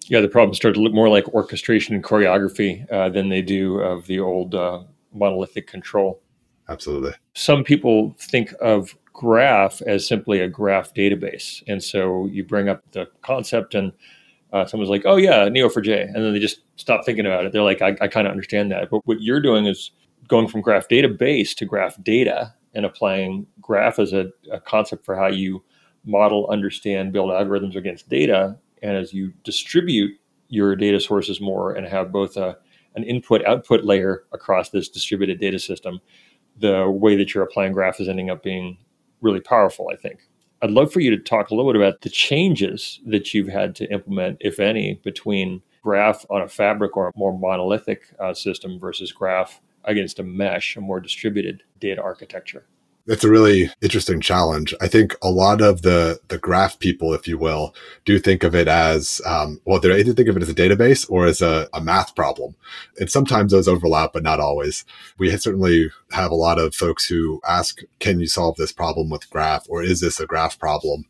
Yeah, 0.07 0.21
the 0.21 0.29
problems 0.29 0.57
start 0.57 0.75
to 0.75 0.81
look 0.81 0.92
more 0.92 1.09
like 1.09 1.29
orchestration 1.29 1.95
and 1.95 2.03
choreography 2.03 2.90
uh, 2.90 3.09
than 3.09 3.29
they 3.29 3.42
do 3.42 3.79
of 3.79 4.07
the 4.07 4.21
old 4.21 4.55
uh, 4.55 4.83
monolithic 5.12 5.66
control. 5.66 6.21
Absolutely. 6.68 7.12
Some 7.35 7.64
people 7.64 8.14
think 8.18 8.55
of 8.61 8.96
graph 9.12 9.83
as 9.83 10.07
simply 10.07 10.40
a 10.40 10.48
graph 10.48 10.94
database. 10.94 11.62
And 11.66 11.83
so 11.83 12.27
you 12.27 12.44
bring 12.44 12.68
up 12.68 12.83
the 12.92 13.07
concept 13.22 13.75
and 13.75 13.92
uh, 14.53 14.66
someone's 14.66 14.90
like, 14.90 15.03
oh, 15.05 15.16
yeah, 15.16 15.48
Neo4j. 15.48 16.07
And 16.07 16.16
then 16.16 16.33
they 16.33 16.38
just 16.38 16.61
stop 16.77 17.05
thinking 17.05 17.27
about 17.27 17.44
it. 17.44 17.53
They're 17.53 17.62
like, 17.62 17.83
I, 17.83 17.96
I 18.01 18.09
kind 18.09 18.27
of 18.27 18.33
understand 18.33 18.70
that. 18.70 18.90
But 18.90 19.07
what 19.07 19.22
you're 19.22 19.40
doing 19.40 19.66
is 19.66 19.90
going 20.29 20.48
from 20.48 20.61
graph 20.61 20.88
database 20.88 21.55
to 21.57 21.64
graph 21.64 22.03
data 22.03 22.55
and 22.75 22.85
applying 22.85 23.46
graph 23.61 23.98
as 23.98 24.12
a, 24.12 24.31
a 24.51 24.61
concept 24.61 25.05
for 25.05 25.16
how 25.16 25.27
you 25.27 25.62
model, 26.05 26.48
understand, 26.51 27.12
build 27.12 27.31
algorithms 27.31 27.77
against 27.77 28.09
data. 28.09 28.59
And 28.83 28.96
as 28.96 29.12
you 29.12 29.33
distribute 29.44 30.18
your 30.48 30.77
data 30.77 31.01
sources 31.01 31.40
more 31.40 31.72
and 31.72 31.87
have 31.87 32.12
both 32.12 32.37
a, 32.37 32.57
an 32.94 33.05
input 33.05 33.44
output 33.46 33.85
layer 33.85 34.25
across 34.33 34.70
this 34.70 34.88
distributed 34.88 35.40
data 35.40 35.59
system, 35.59 36.01
the 36.59 36.88
way 36.91 37.17
that 37.17 37.35
you're 37.35 37.45
applying 37.45 37.73
graph 37.73 38.01
is 38.01 38.09
ending 38.09 38.31
up 38.31 38.43
being 38.43 38.79
really 39.21 39.41
powerful, 39.41 39.91
I 39.93 39.97
think. 39.97 40.29
I'd 40.62 40.71
love 40.71 40.93
for 40.93 41.01
you 41.01 41.11
to 41.11 41.19
talk 41.19 41.51
a 41.51 41.55
little 41.55 41.73
bit 41.73 41.81
about 41.81 42.03
the 42.03 42.09
changes 42.09 43.01
that 43.07 43.35
you've 43.35 43.49
had 43.49 43.75
to 43.77 43.93
implement, 43.93 44.38
if 44.41 44.61
any, 44.61 45.01
between 45.03 45.62
graph 45.83 46.25
on 46.31 46.43
a 46.43 46.49
fabric 46.49 46.97
or 46.97 47.09
a 47.09 47.12
more 47.17 47.37
monolithic 47.37 48.15
uh, 48.21 48.33
system 48.33 48.79
versus 48.79 49.11
graph 49.11 49.61
against 49.85 50.21
a 50.21 50.23
mesh, 50.23 50.77
a 50.77 50.81
more 50.81 51.01
distributed 51.01 51.65
data 51.81 52.01
architecture. 52.01 52.65
It's 53.07 53.25
a 53.25 53.31
really 53.31 53.69
interesting 53.81 54.21
challenge. 54.21 54.73
I 54.81 54.87
think 54.87 55.17
a 55.23 55.29
lot 55.29 55.61
of 55.61 55.83
the 55.83 56.21
the 56.29 56.38
graph 56.38 56.79
people, 56.79 57.12
if 57.12 57.27
you 57.27 57.37
will, 57.37 57.75
do 58.05 58.21
think 58.21 58.45
of 58.45 58.55
it 58.55 58.69
as 58.69 59.21
um, 59.27 59.61
well. 59.65 59.81
They 59.81 59.91
either 59.99 60.12
think 60.12 60.29
of 60.29 60.37
it 60.37 60.43
as 60.43 60.49
a 60.49 60.55
database 60.55 61.11
or 61.11 61.27
as 61.27 61.43
a, 61.43 61.69
a 61.75 61.81
math 61.81 62.15
problem, 62.15 62.55
and 63.01 63.11
sometimes 63.11 63.51
those 63.51 63.67
overlap, 63.67 64.12
but 64.12 64.23
not 64.23 64.38
always. 64.38 64.85
We 65.19 65.37
certainly 65.37 65.91
have 66.12 66.31
a 66.31 66.37
lot 66.37 66.61
of 66.61 66.77
folks 66.77 67.05
who 67.07 67.41
ask, 67.47 67.81
"Can 67.99 68.21
you 68.21 68.29
solve 68.29 68.57
this 68.57 68.73
problem 68.73 69.11
with 69.11 69.29
graph?" 69.31 69.67
or 69.69 69.83
"Is 69.83 70.01
this 70.01 70.21
a 70.21 70.27
graph 70.27 70.57
problem?" 70.61 71.07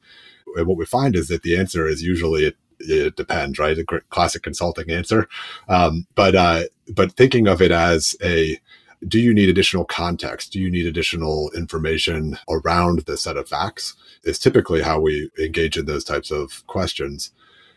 And 0.57 0.66
what 0.66 0.78
we 0.78 0.87
find 0.87 1.14
is 1.14 1.28
that 1.28 1.42
the 1.42 1.59
answer 1.59 1.87
is 1.87 2.02
usually 2.02 2.46
it, 2.46 2.57
it 2.78 3.16
depends, 3.16 3.59
right? 3.59 3.76
A 3.78 3.85
classic 3.85 4.42
consulting 4.42 4.90
answer. 4.90 5.28
Um, 5.68 6.07
but 6.14 6.35
uh, 6.35 6.64
but 6.88 7.12
thinking 7.12 7.48
of 7.48 7.61
it 7.61 7.70
as 7.70 8.16
a 8.22 8.59
do 9.06 9.18
you 9.20 9.34
need 9.34 9.48
additional 9.48 9.84
context? 9.84 10.52
Do 10.52 10.60
you 10.60 10.70
need 10.70 10.86
additional 10.86 11.50
information 11.54 12.38
around 12.48 13.00
the 13.00 13.16
set 13.16 13.36
of 13.36 13.48
facts? 13.48 13.94
Is 14.24 14.38
typically 14.38 14.82
how 14.82 15.00
we 15.00 15.30
engage 15.38 15.76
in 15.76 15.86
those 15.86 16.04
types 16.04 16.30
of 16.30 16.64
questions. 16.66 17.32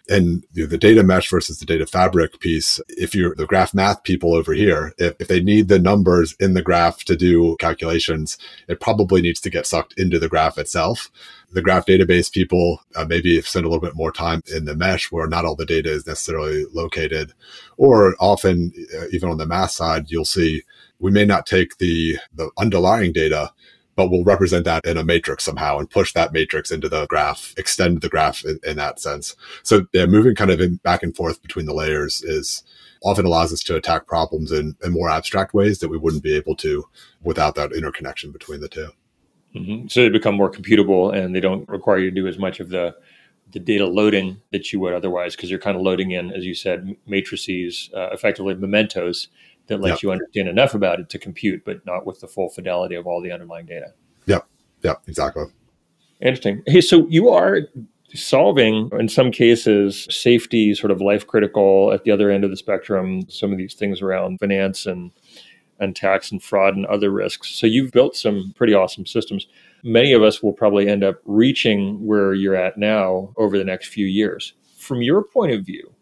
And 0.07 0.45
you 0.53 0.63
know, 0.63 0.69
the 0.69 0.77
data 0.77 1.01
mesh 1.01 1.29
versus 1.31 1.57
the 1.57 1.65
data 1.65 1.87
fabric 1.87 2.39
piece, 2.39 2.79
if 2.89 3.15
you're 3.15 3.33
the 3.33 3.47
graph 3.47 3.73
math 3.73 4.03
people 4.03 4.35
over 4.35 4.53
here, 4.53 4.93
if, 4.99 5.15
if 5.19 5.27
they 5.27 5.41
need 5.41 5.67
the 5.67 5.79
numbers 5.79 6.35
in 6.39 6.53
the 6.53 6.61
graph 6.61 7.03
to 7.05 7.15
do 7.15 7.55
calculations, 7.57 8.37
it 8.67 8.79
probably 8.79 9.21
needs 9.21 9.39
to 9.41 9.49
get 9.49 9.65
sucked 9.65 9.97
into 9.97 10.19
the 10.19 10.29
graph 10.29 10.59
itself. 10.59 11.09
The 11.51 11.63
graph 11.63 11.87
database 11.87 12.31
people 12.31 12.81
uh, 12.95 13.05
maybe 13.05 13.41
spend 13.41 13.65
a 13.65 13.69
little 13.69 13.81
bit 13.81 13.95
more 13.95 14.11
time 14.11 14.43
in 14.55 14.65
the 14.65 14.75
mesh 14.75 15.11
where 15.11 15.27
not 15.27 15.45
all 15.45 15.55
the 15.55 15.65
data 15.65 15.89
is 15.89 16.05
necessarily 16.05 16.65
located. 16.71 17.33
Or 17.77 18.15
often, 18.19 18.73
uh, 18.95 19.05
even 19.11 19.29
on 19.29 19.37
the 19.37 19.47
math 19.47 19.71
side, 19.71 20.11
you'll 20.11 20.25
see 20.25 20.61
we 20.99 21.11
may 21.11 21.25
not 21.25 21.45
take 21.45 21.77
the, 21.77 22.17
the 22.33 22.49
underlying 22.57 23.11
data 23.11 23.51
but 23.95 24.09
we'll 24.09 24.23
represent 24.23 24.65
that 24.65 24.85
in 24.85 24.97
a 24.97 25.03
matrix 25.03 25.43
somehow 25.43 25.79
and 25.79 25.89
push 25.89 26.13
that 26.13 26.33
matrix 26.33 26.69
into 26.69 26.89
the 26.89 27.07
graph, 27.07 27.53
extend 27.57 28.01
the 28.01 28.09
graph 28.09 28.43
in, 28.43 28.59
in 28.63 28.77
that 28.77 28.99
sense. 28.99 29.35
So 29.63 29.87
yeah, 29.93 30.05
moving 30.05 30.35
kind 30.35 30.51
of 30.51 30.59
in 30.59 30.75
back 30.77 31.01
and 31.01 31.15
forth 31.15 31.41
between 31.41 31.65
the 31.65 31.73
layers 31.73 32.21
is 32.21 32.63
often 33.03 33.25
allows 33.25 33.53
us 33.53 33.61
to 33.63 33.75
attack 33.75 34.07
problems 34.07 34.51
in, 34.51 34.75
in 34.83 34.91
more 34.91 35.09
abstract 35.09 35.53
ways 35.53 35.79
that 35.79 35.89
we 35.89 35.97
wouldn't 35.97 36.23
be 36.23 36.35
able 36.35 36.55
to 36.57 36.85
without 37.23 37.55
that 37.55 37.71
interconnection 37.71 38.31
between 38.31 38.59
the 38.59 38.67
2 38.67 38.89
mm-hmm. 39.55 39.87
So 39.87 40.01
they 40.01 40.09
become 40.09 40.35
more 40.35 40.51
computable 40.51 41.15
and 41.15 41.33
they 41.33 41.39
don't 41.39 41.67
require 41.69 41.99
you 41.99 42.09
to 42.09 42.15
do 42.15 42.27
as 42.27 42.37
much 42.37 42.59
of 42.59 42.69
the 42.69 42.95
the 43.51 43.59
data 43.59 43.85
loading 43.85 44.41
that 44.51 44.73
you 44.73 44.79
would 44.79 44.93
otherwise 44.93 45.35
because 45.35 45.49
you're 45.51 45.59
kind 45.59 45.77
of 45.77 45.83
loading 45.83 46.11
in, 46.11 46.31
as 46.31 46.43
you 46.43 46.55
said, 46.55 46.97
matrices, 47.05 47.91
uh, 47.93 48.09
effectively 48.11 48.55
mementos 48.55 49.27
that 49.67 49.81
lets 49.81 49.97
yep. 49.97 50.03
you 50.03 50.11
understand 50.11 50.47
enough 50.47 50.73
about 50.73 50.99
it 50.99 51.09
to 51.09 51.19
compute, 51.19 51.63
but 51.65 51.85
not 51.85 52.05
with 52.05 52.19
the 52.19 52.27
full 52.27 52.49
fidelity 52.49 52.95
of 52.95 53.07
all 53.07 53.21
the 53.21 53.31
underlying 53.31 53.65
data. 53.65 53.93
Yep. 54.25 54.47
Yep. 54.83 55.01
Exactly. 55.07 55.45
Interesting. 56.21 56.63
Hey, 56.67 56.81
so 56.81 57.07
you 57.07 57.29
are 57.29 57.61
solving, 58.13 58.89
in 58.97 59.09
some 59.09 59.31
cases, 59.31 60.07
safety, 60.09 60.73
sort 60.73 60.91
of 60.91 61.01
life 61.01 61.27
critical 61.27 61.91
at 61.91 62.03
the 62.03 62.11
other 62.11 62.29
end 62.29 62.43
of 62.43 62.49
the 62.49 62.57
spectrum, 62.57 63.29
some 63.29 63.51
of 63.51 63.57
these 63.57 63.73
things 63.73 64.01
around 64.01 64.39
finance 64.39 64.85
and 64.85 65.11
and 65.79 65.95
tax 65.95 66.31
and 66.31 66.41
fraud 66.41 66.75
and 66.75 66.85
other 66.85 67.11
risks. 67.11 67.49
So 67.49 67.67
you've 67.67 67.91
built 67.91 68.15
some 68.15 68.53
pretty 68.55 68.73
awesome 68.73 69.05
systems. 69.05 69.47
Many 69.83 70.13
of 70.13 70.23
us 70.23 70.41
will 70.41 70.53
probably 70.53 70.87
end 70.87 71.03
up 71.03 71.19
reaching 71.25 72.05
where 72.05 72.33
you're 72.33 72.55
at 72.55 72.77
now 72.77 73.33
over 73.35 73.57
the 73.57 73.65
next 73.65 73.89
few 73.89 74.05
years. 74.05 74.53
From 74.77 75.01
your 75.01 75.23
point 75.23 75.51
of 75.51 75.65
view, 75.65 75.93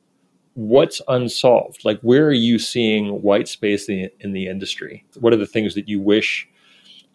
what's 0.55 1.01
unsolved? 1.07 1.83
Like, 1.83 1.99
where 2.01 2.27
are 2.27 2.33
you 2.33 2.59
seeing 2.59 3.21
white 3.21 3.47
space 3.47 3.89
in, 3.89 4.09
in 4.19 4.33
the 4.33 4.47
industry? 4.47 5.05
What 5.19 5.33
are 5.33 5.37
the 5.37 5.45
things 5.45 5.75
that 5.75 5.87
you 5.87 5.99
wish 5.99 6.47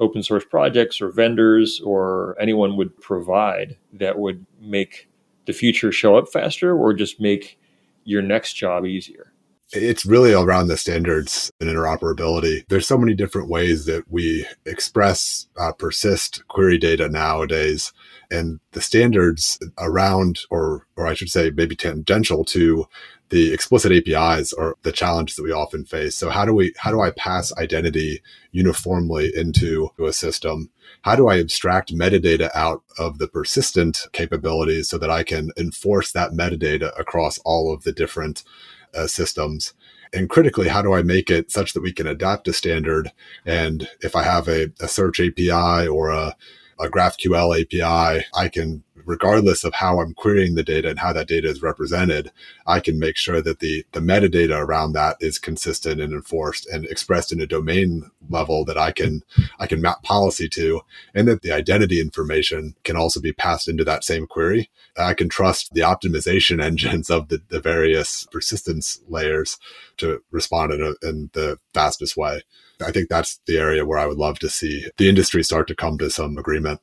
open 0.00 0.22
source 0.22 0.44
projects 0.44 1.00
or 1.00 1.10
vendors 1.10 1.80
or 1.80 2.36
anyone 2.40 2.76
would 2.76 3.00
provide 3.00 3.76
that 3.92 4.18
would 4.18 4.46
make 4.60 5.08
the 5.46 5.52
future 5.52 5.90
show 5.92 6.16
up 6.16 6.28
faster 6.28 6.76
or 6.76 6.92
just 6.94 7.20
make 7.20 7.58
your 8.04 8.22
next 8.22 8.54
job 8.54 8.86
easier? 8.86 9.32
It's 9.72 10.06
really 10.06 10.32
around 10.32 10.68
the 10.68 10.78
standards 10.78 11.52
and 11.60 11.68
interoperability. 11.68 12.64
There's 12.68 12.86
so 12.86 12.96
many 12.96 13.14
different 13.14 13.50
ways 13.50 13.84
that 13.84 14.10
we 14.10 14.46
express, 14.64 15.46
uh, 15.58 15.72
persist 15.72 16.46
query 16.48 16.78
data 16.78 17.08
nowadays 17.08 17.92
and 18.30 18.60
the 18.72 18.80
standards 18.80 19.58
around 19.78 20.40
or 20.50 20.86
or 20.96 21.06
I 21.06 21.14
should 21.14 21.30
say 21.30 21.50
maybe 21.50 21.76
tangential 21.76 22.44
to 22.46 22.86
the 23.30 23.52
explicit 23.52 23.92
APIs 23.92 24.52
are 24.54 24.76
the 24.82 24.92
challenges 24.92 25.36
that 25.36 25.42
we 25.42 25.52
often 25.52 25.84
face. 25.84 26.14
So 26.14 26.30
how 26.30 26.44
do 26.44 26.54
we 26.54 26.72
how 26.78 26.90
do 26.90 27.00
I 27.00 27.10
pass 27.10 27.52
identity 27.56 28.22
uniformly 28.52 29.30
into 29.34 29.90
a 29.98 30.12
system? 30.12 30.70
How 31.02 31.14
do 31.14 31.28
I 31.28 31.38
abstract 31.38 31.94
metadata 31.94 32.50
out 32.54 32.82
of 32.98 33.18
the 33.18 33.28
persistent 33.28 34.06
capabilities 34.12 34.88
so 34.88 34.98
that 34.98 35.10
I 35.10 35.22
can 35.22 35.50
enforce 35.58 36.12
that 36.12 36.32
metadata 36.32 36.98
across 36.98 37.38
all 37.44 37.72
of 37.72 37.84
the 37.84 37.92
different 37.92 38.44
uh, 38.94 39.06
systems? 39.06 39.74
And 40.12 40.30
critically, 40.30 40.68
how 40.68 40.80
do 40.80 40.94
I 40.94 41.02
make 41.02 41.30
it 41.30 41.50
such 41.50 41.74
that 41.74 41.82
we 41.82 41.92
can 41.92 42.06
adapt 42.06 42.48
a 42.48 42.52
standard? 42.52 43.12
And 43.44 43.88
if 44.00 44.16
I 44.16 44.22
have 44.22 44.48
a, 44.48 44.72
a 44.80 44.88
search 44.88 45.20
API 45.20 45.86
or 45.86 46.10
a 46.10 46.34
a 46.78 46.88
GraphQL 46.88 47.60
API, 47.60 48.24
I 48.34 48.48
can, 48.48 48.84
regardless 49.08 49.64
of 49.64 49.72
how 49.72 50.00
I'm 50.00 50.12
querying 50.12 50.54
the 50.54 50.62
data 50.62 50.90
and 50.90 50.98
how 50.98 51.14
that 51.14 51.28
data 51.28 51.48
is 51.48 51.62
represented, 51.62 52.30
I 52.66 52.78
can 52.78 52.98
make 52.98 53.16
sure 53.16 53.40
that 53.40 53.60
the, 53.60 53.86
the 53.92 54.00
metadata 54.00 54.60
around 54.60 54.92
that 54.92 55.16
is 55.18 55.38
consistent 55.38 55.98
and 55.98 56.12
enforced 56.12 56.68
and 56.68 56.84
expressed 56.84 57.32
in 57.32 57.40
a 57.40 57.46
domain 57.46 58.10
level 58.28 58.66
that 58.66 58.76
I 58.76 58.92
can, 58.92 59.22
I 59.58 59.66
can 59.66 59.80
map 59.80 60.02
policy 60.02 60.46
to, 60.50 60.82
and 61.14 61.26
that 61.26 61.40
the 61.40 61.52
identity 61.52 62.02
information 62.02 62.74
can 62.84 62.96
also 62.96 63.18
be 63.18 63.32
passed 63.32 63.66
into 63.66 63.82
that 63.84 64.04
same 64.04 64.26
query. 64.26 64.68
I 64.98 65.14
can 65.14 65.30
trust 65.30 65.72
the 65.72 65.80
optimization 65.80 66.62
engines 66.62 67.08
of 67.08 67.28
the, 67.28 67.40
the 67.48 67.60
various 67.60 68.26
persistence 68.30 69.00
layers 69.08 69.58
to 69.96 70.22
respond 70.30 70.74
in, 70.74 70.82
a, 70.82 71.08
in 71.08 71.30
the 71.32 71.58
fastest 71.72 72.14
way. 72.14 72.42
I 72.84 72.92
think 72.92 73.08
that's 73.08 73.40
the 73.46 73.56
area 73.56 73.86
where 73.86 73.98
I 73.98 74.06
would 74.06 74.18
love 74.18 74.38
to 74.40 74.50
see 74.50 74.86
the 74.98 75.08
industry 75.08 75.42
start 75.42 75.66
to 75.68 75.74
come 75.74 75.96
to 75.96 76.10
some 76.10 76.36
agreement. 76.36 76.80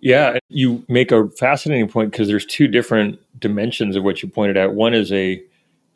Yeah, 0.00 0.38
you 0.48 0.84
make 0.88 1.12
a 1.12 1.28
fascinating 1.30 1.88
point 1.88 2.10
because 2.10 2.28
there's 2.28 2.46
two 2.46 2.68
different 2.68 3.18
dimensions 3.38 3.96
of 3.96 4.04
what 4.04 4.22
you 4.22 4.28
pointed 4.28 4.56
out. 4.56 4.74
One 4.74 4.94
is 4.94 5.12
a 5.12 5.42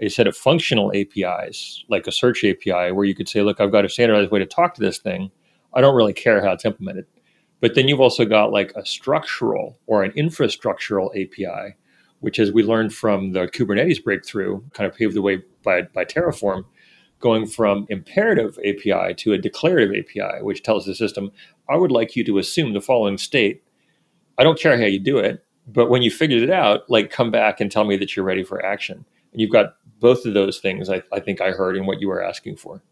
a 0.00 0.08
set 0.08 0.26
of 0.26 0.36
functional 0.36 0.92
APIs, 0.94 1.84
like 1.88 2.06
a 2.06 2.12
search 2.12 2.44
API, 2.44 2.92
where 2.92 3.04
you 3.04 3.14
could 3.14 3.28
say, 3.28 3.42
look, 3.42 3.60
I've 3.60 3.72
got 3.72 3.84
a 3.84 3.88
standardized 3.88 4.30
way 4.30 4.40
to 4.40 4.46
talk 4.46 4.74
to 4.74 4.80
this 4.80 4.98
thing. 4.98 5.30
I 5.74 5.80
don't 5.80 5.94
really 5.94 6.12
care 6.12 6.42
how 6.44 6.52
it's 6.52 6.64
implemented. 6.64 7.06
But 7.60 7.74
then 7.74 7.88
you've 7.88 8.00
also 8.00 8.24
got 8.24 8.52
like 8.52 8.72
a 8.76 8.84
structural 8.84 9.78
or 9.86 10.02
an 10.04 10.12
infrastructural 10.12 11.10
API, 11.10 11.76
which, 12.20 12.38
as 12.38 12.52
we 12.52 12.62
learned 12.62 12.94
from 12.94 13.32
the 13.32 13.48
Kubernetes 13.48 14.02
breakthrough, 14.04 14.62
kind 14.72 14.90
of 14.90 14.96
paved 14.96 15.14
the 15.14 15.22
way 15.22 15.42
by, 15.64 15.82
by 15.82 16.04
Terraform, 16.04 16.64
going 17.20 17.46
from 17.46 17.86
imperative 17.88 18.58
API 18.58 19.14
to 19.14 19.32
a 19.32 19.38
declarative 19.38 19.94
API, 19.96 20.42
which 20.42 20.62
tells 20.62 20.86
the 20.86 20.94
system, 20.94 21.32
I 21.70 21.76
would 21.76 21.92
like 21.92 22.16
you 22.16 22.24
to 22.24 22.38
assume 22.38 22.74
the 22.74 22.82
following 22.82 23.18
state. 23.18 23.63
I 24.38 24.44
don't 24.44 24.58
care 24.58 24.76
how 24.76 24.84
you 24.84 24.98
do 24.98 25.18
it, 25.18 25.44
but 25.66 25.88
when 25.88 26.02
you 26.02 26.10
figured 26.10 26.42
it 26.42 26.50
out, 26.50 26.88
like 26.90 27.10
come 27.10 27.30
back 27.30 27.60
and 27.60 27.70
tell 27.70 27.84
me 27.84 27.96
that 27.96 28.16
you're 28.16 28.24
ready 28.24 28.42
for 28.42 28.64
action. 28.64 29.04
And 29.32 29.40
you've 29.40 29.52
got 29.52 29.76
both 30.00 30.26
of 30.26 30.34
those 30.34 30.58
things, 30.58 30.90
I, 30.90 31.02
I 31.12 31.20
think 31.20 31.40
I 31.40 31.50
heard 31.50 31.76
in 31.76 31.86
what 31.86 32.00
you 32.00 32.08
were 32.08 32.22
asking 32.22 32.56
for. 32.56 32.82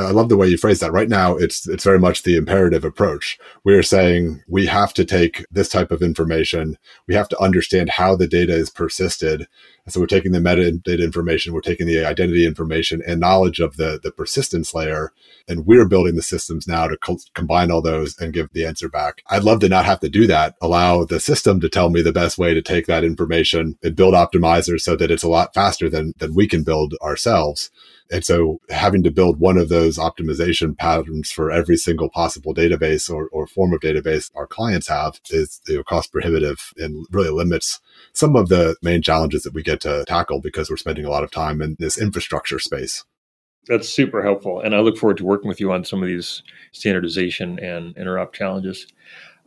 I 0.00 0.10
love 0.10 0.28
the 0.28 0.36
way 0.36 0.48
you 0.48 0.58
phrase 0.58 0.80
that. 0.80 0.92
Right 0.92 1.08
now, 1.08 1.36
it's 1.36 1.66
it's 1.66 1.84
very 1.84 1.98
much 1.98 2.22
the 2.22 2.36
imperative 2.36 2.84
approach. 2.84 3.38
We 3.64 3.74
are 3.74 3.82
saying 3.82 4.42
we 4.46 4.66
have 4.66 4.92
to 4.94 5.04
take 5.04 5.46
this 5.50 5.68
type 5.68 5.90
of 5.90 6.02
information. 6.02 6.76
We 7.08 7.14
have 7.14 7.28
to 7.30 7.40
understand 7.40 7.90
how 7.90 8.14
the 8.14 8.26
data 8.26 8.54
is 8.54 8.68
persisted. 8.68 9.46
And 9.84 9.92
so 9.92 10.00
we're 10.00 10.06
taking 10.06 10.32
the 10.32 10.40
metadata 10.40 11.02
information, 11.02 11.54
we're 11.54 11.60
taking 11.60 11.86
the 11.86 12.04
identity 12.04 12.44
information 12.44 13.02
and 13.06 13.20
knowledge 13.20 13.60
of 13.60 13.76
the 13.76 13.98
the 14.02 14.10
persistence 14.10 14.74
layer, 14.74 15.12
and 15.48 15.64
we're 15.64 15.88
building 15.88 16.16
the 16.16 16.22
systems 16.22 16.68
now 16.68 16.88
to 16.88 16.96
co- 16.98 17.18
combine 17.34 17.70
all 17.70 17.80
those 17.80 18.18
and 18.18 18.34
give 18.34 18.52
the 18.52 18.66
answer 18.66 18.88
back. 18.88 19.22
I'd 19.28 19.44
love 19.44 19.60
to 19.60 19.68
not 19.68 19.86
have 19.86 20.00
to 20.00 20.08
do 20.10 20.26
that. 20.26 20.56
Allow 20.60 21.04
the 21.04 21.20
system 21.20 21.60
to 21.60 21.68
tell 21.68 21.88
me 21.88 22.02
the 22.02 22.12
best 22.12 22.36
way 22.36 22.52
to 22.52 22.62
take 22.62 22.86
that 22.86 23.04
information 23.04 23.78
and 23.82 23.96
build 23.96 24.14
optimizers 24.14 24.80
so 24.80 24.94
that 24.96 25.10
it's 25.10 25.22
a 25.22 25.28
lot 25.28 25.54
faster 25.54 25.88
than 25.88 26.12
than 26.18 26.34
we 26.34 26.46
can 26.46 26.64
build 26.64 26.94
ourselves. 27.00 27.70
And 28.10 28.24
so 28.24 28.60
having 28.70 29.02
to 29.02 29.10
build 29.10 29.40
one 29.40 29.58
of 29.58 29.68
those 29.68 29.98
optimization 29.98 30.76
patterns 30.76 31.30
for 31.30 31.50
every 31.50 31.76
single 31.76 32.08
possible 32.08 32.54
database 32.54 33.10
or, 33.10 33.28
or 33.32 33.46
form 33.46 33.72
of 33.72 33.80
database 33.80 34.30
our 34.34 34.46
clients 34.46 34.88
have 34.88 35.20
is 35.30 35.60
you 35.66 35.76
know, 35.76 35.82
cost 35.82 36.12
prohibitive 36.12 36.72
and 36.76 37.06
really 37.10 37.30
limits 37.30 37.80
some 38.12 38.36
of 38.36 38.48
the 38.48 38.76
main 38.82 39.02
challenges 39.02 39.42
that 39.42 39.54
we 39.54 39.62
get 39.62 39.80
to 39.80 40.04
tackle 40.06 40.40
because 40.40 40.70
we're 40.70 40.76
spending 40.76 41.04
a 41.04 41.10
lot 41.10 41.24
of 41.24 41.30
time 41.30 41.60
in 41.60 41.76
this 41.78 42.00
infrastructure 42.00 42.58
space. 42.58 43.04
That's 43.66 43.88
super 43.88 44.22
helpful. 44.22 44.60
And 44.60 44.74
I 44.74 44.80
look 44.80 44.96
forward 44.96 45.16
to 45.16 45.24
working 45.24 45.48
with 45.48 45.60
you 45.60 45.72
on 45.72 45.84
some 45.84 46.02
of 46.02 46.08
these 46.08 46.42
standardization 46.72 47.58
and 47.58 47.94
interop 47.96 48.32
challenges. 48.32 48.86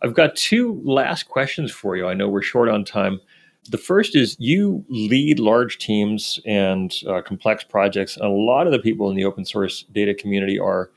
I've 0.01 0.13
got 0.13 0.35
two 0.35 0.81
last 0.83 1.29
questions 1.29 1.71
for 1.71 1.95
you. 1.95 2.07
I 2.07 2.13
know 2.13 2.27
we're 2.27 2.41
short 2.41 2.69
on 2.69 2.83
time. 2.83 3.21
The 3.67 3.77
first 3.77 4.15
is 4.15 4.35
you 4.39 4.85
lead 4.89 5.39
large 5.39 5.77
teams 5.77 6.39
and 6.45 6.93
uh, 7.07 7.21
complex 7.21 7.63
projects. 7.63 8.15
And 8.15 8.25
a 8.25 8.29
lot 8.29 8.65
of 8.65 8.73
the 8.73 8.79
people 8.79 9.09
in 9.09 9.15
the 9.15 9.25
open 9.25 9.45
source 9.45 9.83
data 9.91 10.13
community 10.13 10.57
are 10.59 10.91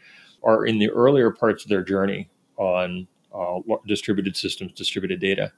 are 0.44 0.64
in 0.66 0.78
the 0.78 0.90
earlier 0.90 1.30
parts 1.30 1.64
of 1.64 1.68
their 1.68 1.84
journey 1.84 2.28
on 2.56 3.06
uh, 3.34 3.58
distributed 3.86 4.36
systems, 4.36 4.72
distributed 4.72 5.20
data. 5.20 5.52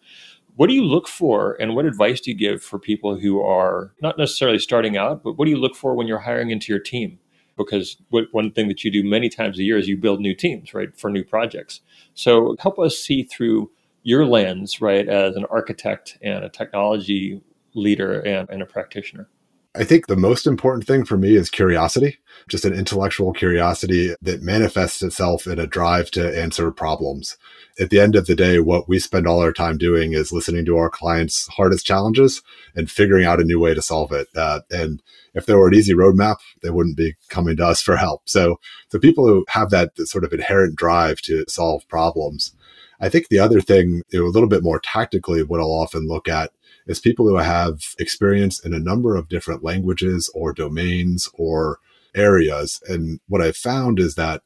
What 0.56 0.68
do 0.68 0.74
you 0.74 0.84
look 0.84 1.08
for, 1.08 1.56
and 1.60 1.74
what 1.74 1.84
advice 1.84 2.20
do 2.20 2.30
you 2.30 2.36
give 2.36 2.62
for 2.62 2.78
people 2.78 3.18
who 3.18 3.40
are 3.42 3.92
not 4.00 4.18
necessarily 4.18 4.58
starting 4.58 4.96
out, 4.96 5.24
but 5.24 5.36
what 5.36 5.46
do 5.46 5.50
you 5.50 5.56
look 5.56 5.74
for 5.74 5.94
when 5.94 6.06
you're 6.06 6.18
hiring 6.18 6.50
into 6.50 6.72
your 6.72 6.80
team? 6.80 7.18
Because 7.56 7.96
what, 8.10 8.26
one 8.32 8.52
thing 8.52 8.68
that 8.68 8.84
you 8.84 8.90
do 8.90 9.02
many 9.02 9.28
times 9.28 9.58
a 9.58 9.62
year 9.62 9.78
is 9.78 9.88
you 9.88 9.96
build 9.96 10.20
new 10.20 10.34
teams, 10.34 10.74
right, 10.74 10.96
for 10.96 11.10
new 11.10 11.24
projects. 11.24 11.80
So 12.14 12.56
help 12.60 12.78
us 12.78 12.98
see 12.98 13.24
through 13.24 13.70
your 14.04 14.24
lens, 14.24 14.80
right, 14.80 15.08
as 15.08 15.34
an 15.34 15.46
architect 15.50 16.18
and 16.22 16.44
a 16.44 16.48
technology 16.48 17.42
leader 17.74 18.20
and, 18.20 18.48
and 18.50 18.62
a 18.62 18.66
practitioner? 18.66 19.28
I 19.76 19.82
think 19.82 20.06
the 20.06 20.16
most 20.16 20.46
important 20.46 20.86
thing 20.86 21.04
for 21.04 21.16
me 21.16 21.34
is 21.34 21.50
curiosity, 21.50 22.18
just 22.48 22.64
an 22.64 22.74
intellectual 22.74 23.32
curiosity 23.32 24.14
that 24.22 24.40
manifests 24.40 25.02
itself 25.02 25.48
in 25.48 25.58
a 25.58 25.66
drive 25.66 26.12
to 26.12 26.40
answer 26.40 26.70
problems. 26.70 27.36
At 27.80 27.90
the 27.90 27.98
end 27.98 28.14
of 28.14 28.26
the 28.26 28.36
day, 28.36 28.60
what 28.60 28.88
we 28.88 29.00
spend 29.00 29.26
all 29.26 29.40
our 29.40 29.52
time 29.52 29.76
doing 29.76 30.12
is 30.12 30.32
listening 30.32 30.64
to 30.66 30.76
our 30.76 30.88
clients' 30.88 31.48
hardest 31.48 31.84
challenges 31.84 32.40
and 32.76 32.88
figuring 32.88 33.24
out 33.24 33.40
a 33.40 33.44
new 33.44 33.58
way 33.58 33.74
to 33.74 33.82
solve 33.82 34.12
it. 34.12 34.28
Uh, 34.36 34.60
and 34.70 35.02
if 35.34 35.46
there 35.46 35.58
were 35.58 35.66
an 35.66 35.74
easy 35.74 35.92
roadmap, 35.92 36.36
they 36.62 36.70
wouldn't 36.70 36.96
be 36.96 37.16
coming 37.28 37.56
to 37.56 37.66
us 37.66 37.82
for 37.82 37.96
help. 37.96 38.28
So, 38.28 38.60
the 38.90 39.00
people 39.00 39.26
who 39.26 39.44
have 39.48 39.70
that 39.70 39.90
sort 40.06 40.22
of 40.22 40.32
inherent 40.32 40.76
drive 40.76 41.20
to 41.22 41.44
solve 41.48 41.82
problems, 41.88 42.54
I 43.00 43.08
think 43.08 43.28
the 43.28 43.38
other 43.38 43.60
thing, 43.60 44.02
you 44.10 44.20
know, 44.20 44.26
a 44.26 44.28
little 44.28 44.48
bit 44.48 44.62
more 44.62 44.80
tactically, 44.80 45.42
what 45.42 45.60
I'll 45.60 45.66
often 45.66 46.06
look 46.06 46.28
at 46.28 46.52
is 46.86 47.00
people 47.00 47.28
who 47.28 47.36
have 47.36 47.80
experience 47.98 48.64
in 48.64 48.74
a 48.74 48.78
number 48.78 49.16
of 49.16 49.28
different 49.28 49.64
languages 49.64 50.30
or 50.34 50.52
domains 50.52 51.28
or 51.34 51.78
areas. 52.14 52.80
And 52.88 53.20
what 53.28 53.42
I've 53.42 53.56
found 53.56 53.98
is 53.98 54.14
that 54.14 54.42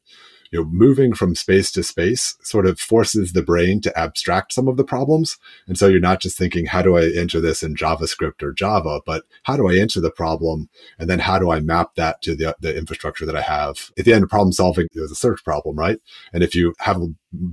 you 0.50 0.60
know, 0.60 0.68
moving 0.70 1.12
from 1.12 1.34
space 1.34 1.70
to 1.72 1.82
space 1.82 2.36
sort 2.42 2.66
of 2.66 2.78
forces 2.78 3.32
the 3.32 3.42
brain 3.42 3.80
to 3.82 3.98
abstract 3.98 4.52
some 4.52 4.68
of 4.68 4.76
the 4.76 4.84
problems. 4.84 5.36
And 5.66 5.78
so 5.78 5.86
you're 5.86 6.00
not 6.00 6.20
just 6.20 6.38
thinking, 6.38 6.66
how 6.66 6.82
do 6.82 6.96
I 6.96 7.10
enter 7.14 7.40
this 7.40 7.62
in 7.62 7.74
JavaScript 7.74 8.42
or 8.42 8.52
Java, 8.52 9.00
but 9.04 9.24
how 9.44 9.56
do 9.56 9.68
I 9.68 9.76
enter 9.76 10.00
the 10.00 10.10
problem? 10.10 10.68
And 10.98 11.08
then 11.08 11.18
how 11.18 11.38
do 11.38 11.50
I 11.50 11.60
map 11.60 11.94
that 11.96 12.22
to 12.22 12.34
the, 12.34 12.56
the 12.60 12.76
infrastructure 12.76 13.26
that 13.26 13.36
I 13.36 13.42
have? 13.42 13.90
At 13.98 14.04
the 14.04 14.12
end, 14.12 14.24
of 14.24 14.30
problem 14.30 14.52
solving 14.52 14.88
is 14.92 15.10
a 15.10 15.14
search 15.14 15.42
problem, 15.44 15.76
right? 15.76 15.98
And 16.32 16.42
if 16.42 16.54
you 16.54 16.74
have 16.80 17.00
a 17.00 17.08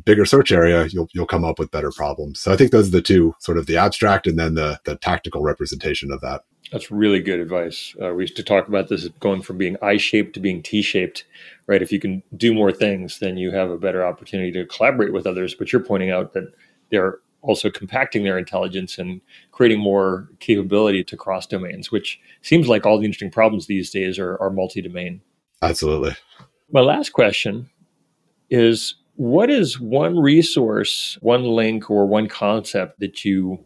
bigger 0.06 0.26
search 0.26 0.52
area, 0.52 0.86
you'll, 0.88 1.10
you'll 1.14 1.26
come 1.26 1.44
up 1.44 1.60
with 1.60 1.72
better 1.72 1.92
problems. 1.92 2.40
So 2.40 2.52
I 2.52 2.56
think 2.56 2.72
those 2.72 2.88
are 2.90 2.92
the 2.92 3.02
two 3.02 3.36
sort 3.40 3.58
of 3.58 3.66
the 3.66 3.78
abstract 3.78 4.28
and 4.28 4.40
then 4.40 4.56
the, 4.56 4.80
the 4.86 4.96
tactical 4.98 5.42
representation 5.42 6.12
of 6.12 6.22
that. 6.22 6.44
That's 6.72 6.90
really 6.90 7.20
good 7.20 7.40
advice. 7.40 7.96
Uh, 8.02 8.14
we 8.14 8.24
used 8.24 8.36
to 8.38 8.44
talk 8.44 8.68
about 8.68 8.90
this 8.90 9.08
going 9.20 9.42
from 9.42 9.58
being 9.58 9.78
I 9.82 9.98
shaped 9.98 10.34
to 10.34 10.40
being 10.40 10.64
T 10.64 10.82
shaped, 10.82 11.26
right? 11.68 11.82
If 11.82 11.92
you 11.92 12.00
can 12.00 12.24
do 12.36 12.54
more 12.54 12.72
things, 12.72 13.20
then 13.20 13.38
you 13.38 13.52
have 13.52 13.70
a 13.70 13.78
better 13.78 14.06
opportunity 14.06 14.52
to 14.54 14.66
collaborate 14.66 15.14
with 15.14 15.28
others. 15.28 15.56
But 15.56 15.72
you're 15.72 15.84
pointing 15.84 16.12
out 16.12 16.34
that 16.34 16.54
they're 16.92 17.20
also 17.42 17.70
compacting 17.70 18.24
their 18.24 18.38
intelligence 18.38 18.98
and 18.98 19.22
creating 19.52 19.80
more 19.80 20.30
capability 20.40 21.04
to 21.04 21.18
cross 21.18 21.46
domains, 21.46 21.92
which 21.92 22.20
seems 22.42 22.68
like 22.68 22.86
all 22.86 22.98
the 22.98 23.06
interesting 23.06 23.32
problems 23.32 23.68
these 23.68 23.92
days 23.92 24.18
are, 24.18 24.38
are 24.42 24.50
multi 24.50 24.82
domain. 24.82 25.22
Absolutely. 25.62 26.16
My 26.72 26.82
last 26.82 27.14
question 27.14 27.70
is 28.50 28.96
what 29.16 29.50
is 29.50 29.80
one 29.80 30.20
resource, 30.20 31.18
one 31.22 31.44
link, 31.44 31.90
or 31.90 32.06
one 32.06 32.28
concept 32.28 33.00
that 33.00 33.24
you 33.24 33.64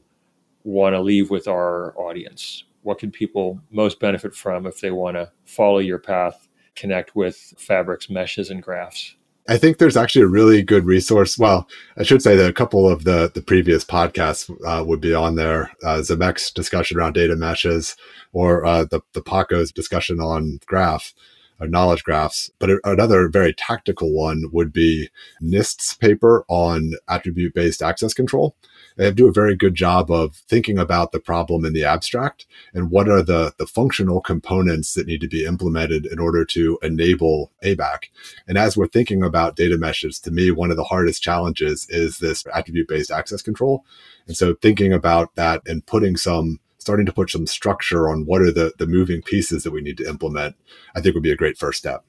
want 0.64 0.94
to 0.94 1.02
leave 1.02 1.30
with 1.30 1.48
our 1.48 1.98
audience? 1.98 2.64
what 2.82 2.98
can 2.98 3.12
people 3.12 3.62
most 3.72 4.00
benefit 4.00 4.34
from 4.34 4.66
if 4.66 4.82
they 4.82 4.92
want 4.92 5.16
to 5.16 5.32
follow 5.46 5.80
your 5.80 6.00
path, 6.00 6.49
connect 6.80 7.16
with 7.16 7.54
fabrics, 7.58 8.10
meshes, 8.10 8.50
and 8.50 8.64
graphs? 8.64 9.16
I 9.48 9.58
think 9.58 9.78
there's 9.78 9.98
actually 9.98 10.22
a 10.22 10.28
really 10.28 10.62
good 10.62 10.86
resource. 10.86 11.40
Well, 11.40 11.68
I 11.98 12.04
should 12.04 12.22
say 12.22 12.36
that 12.36 12.50
a 12.50 12.54
couple 12.54 12.88
of 12.88 13.04
the 13.04 13.32
the 13.34 13.42
previous 13.42 13.84
podcasts 13.84 14.50
uh, 14.64 14.84
would 14.84 15.02
be 15.02 15.14
on 15.14 15.36
there. 15.36 15.72
Uh, 15.84 16.02
Zhamak's 16.02 16.52
discussion 16.52 16.98
around 16.98 17.14
data 17.14 17.36
meshes, 17.36 17.96
or 18.32 18.64
uh, 18.64 18.86
the 18.86 19.02
the 19.14 19.24
Paco's 19.24 19.72
discussion 19.72 20.20
on 20.20 20.60
graph, 20.68 21.14
or 21.60 21.68
knowledge 21.68 22.04
graphs. 22.04 22.52
But 22.60 22.70
another 22.84 23.28
very 23.28 23.54
tactical 23.54 24.14
one 24.14 24.44
would 24.52 24.72
be 24.72 25.10
NIST's 25.42 25.96
paper 25.96 26.46
on 26.48 26.94
attribute 27.08 27.56
based 27.56 27.82
access 27.82 28.14
control 28.14 28.56
they 29.00 29.10
do 29.12 29.30
a 29.30 29.34
very 29.34 29.56
good 29.56 29.76
job 29.76 30.12
of 30.12 30.36
thinking 30.36 30.78
about 30.78 31.14
the 31.14 31.22
problem 31.22 31.64
in 31.64 31.72
the 31.72 31.86
abstract 31.86 32.46
and 32.74 32.92
what 32.92 33.08
are 33.08 33.24
the, 33.24 33.54
the 33.58 33.66
functional 33.66 34.20
components 34.20 34.94
that 34.94 35.08
need 35.08 35.22
to 35.22 35.28
be 35.28 35.46
implemented 35.46 36.06
in 36.06 36.20
order 36.20 36.44
to 36.44 36.78
enable 36.84 37.50
ABAC. 37.64 38.10
And 38.46 38.58
as 38.58 38.76
we're 38.76 38.88
thinking 38.88 39.24
about 39.24 39.56
data 39.56 39.78
meshes, 39.78 40.20
to 40.20 40.32
me, 40.32 40.52
one 40.52 40.70
of 40.70 40.76
the 40.76 40.84
hardest 40.84 41.24
challenges 41.24 41.88
is 41.90 42.18
this 42.18 42.44
attribute 42.54 42.90
based 42.90 43.10
access 43.10 43.42
control. 43.42 43.86
And 44.28 44.36
so 44.36 44.54
thinking 44.56 44.92
about 44.92 45.34
that 45.36 45.62
and 45.66 45.86
putting 45.86 46.18
some 46.18 46.60
starting 46.78 47.06
to 47.06 47.14
put 47.14 47.30
some 47.30 47.48
structure 47.48 48.10
on 48.10 48.26
what 48.26 48.42
are 48.42 48.52
the, 48.52 48.74
the 48.80 48.88
moving 48.88 49.22
pieces 49.22 49.64
that 49.64 49.72
we 49.72 49.82
need 49.82 49.98
to 49.98 50.10
implement, 50.10 50.56
I 50.96 51.02
think 51.02 51.14
would 51.14 51.24
be 51.24 51.32
a 51.32 51.38
great 51.38 51.58
first 51.58 51.78
step. 51.78 52.04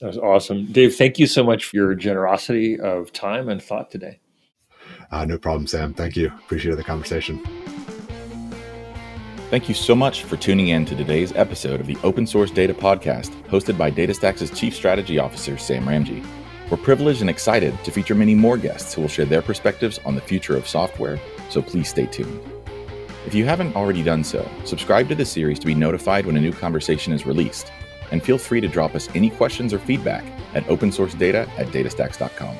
That 0.00 0.06
was 0.06 0.18
awesome. 0.18 0.66
Dave, 0.72 0.96
thank 0.96 1.18
you 1.18 1.26
so 1.26 1.44
much 1.44 1.64
for 1.64 1.76
your 1.76 1.94
generosity 1.94 2.80
of 2.80 3.12
time 3.12 3.48
and 3.48 3.62
thought 3.62 3.90
today. 3.90 4.20
Uh, 5.10 5.24
no 5.24 5.38
problem, 5.38 5.66
Sam. 5.66 5.92
Thank 5.92 6.16
you. 6.16 6.28
Appreciate 6.28 6.76
the 6.76 6.84
conversation. 6.84 7.40
Thank 9.50 9.68
you 9.68 9.74
so 9.74 9.96
much 9.96 10.22
for 10.22 10.36
tuning 10.36 10.68
in 10.68 10.86
to 10.86 10.94
today's 10.94 11.32
episode 11.32 11.80
of 11.80 11.88
the 11.88 11.98
Open 12.04 12.24
Source 12.24 12.52
Data 12.52 12.72
Podcast, 12.72 13.30
hosted 13.48 13.76
by 13.76 13.90
DataStax' 13.90 14.54
Chief 14.54 14.72
Strategy 14.72 15.18
Officer, 15.18 15.58
Sam 15.58 15.84
Ramji. 15.86 16.24
We're 16.70 16.76
privileged 16.76 17.20
and 17.20 17.28
excited 17.28 17.76
to 17.82 17.90
feature 17.90 18.14
many 18.14 18.36
more 18.36 18.56
guests 18.56 18.94
who 18.94 19.00
will 19.00 19.08
share 19.08 19.24
their 19.24 19.42
perspectives 19.42 19.98
on 20.04 20.14
the 20.14 20.20
future 20.20 20.56
of 20.56 20.68
software, 20.68 21.18
so 21.48 21.60
please 21.60 21.88
stay 21.88 22.06
tuned. 22.06 22.40
If 23.26 23.34
you 23.34 23.44
haven't 23.44 23.74
already 23.74 24.04
done 24.04 24.22
so, 24.22 24.48
subscribe 24.64 25.08
to 25.08 25.16
the 25.16 25.24
series 25.24 25.58
to 25.58 25.66
be 25.66 25.74
notified 25.74 26.26
when 26.26 26.36
a 26.36 26.40
new 26.40 26.52
conversation 26.52 27.12
is 27.12 27.26
released, 27.26 27.72
and 28.12 28.22
feel 28.22 28.38
free 28.38 28.60
to 28.60 28.68
drop 28.68 28.94
us 28.94 29.08
any 29.16 29.30
questions 29.30 29.74
or 29.74 29.80
feedback 29.80 30.24
at 30.54 30.64
opensourcedata 30.66 31.48
at 31.58 31.66
datastax.com. 31.68 32.56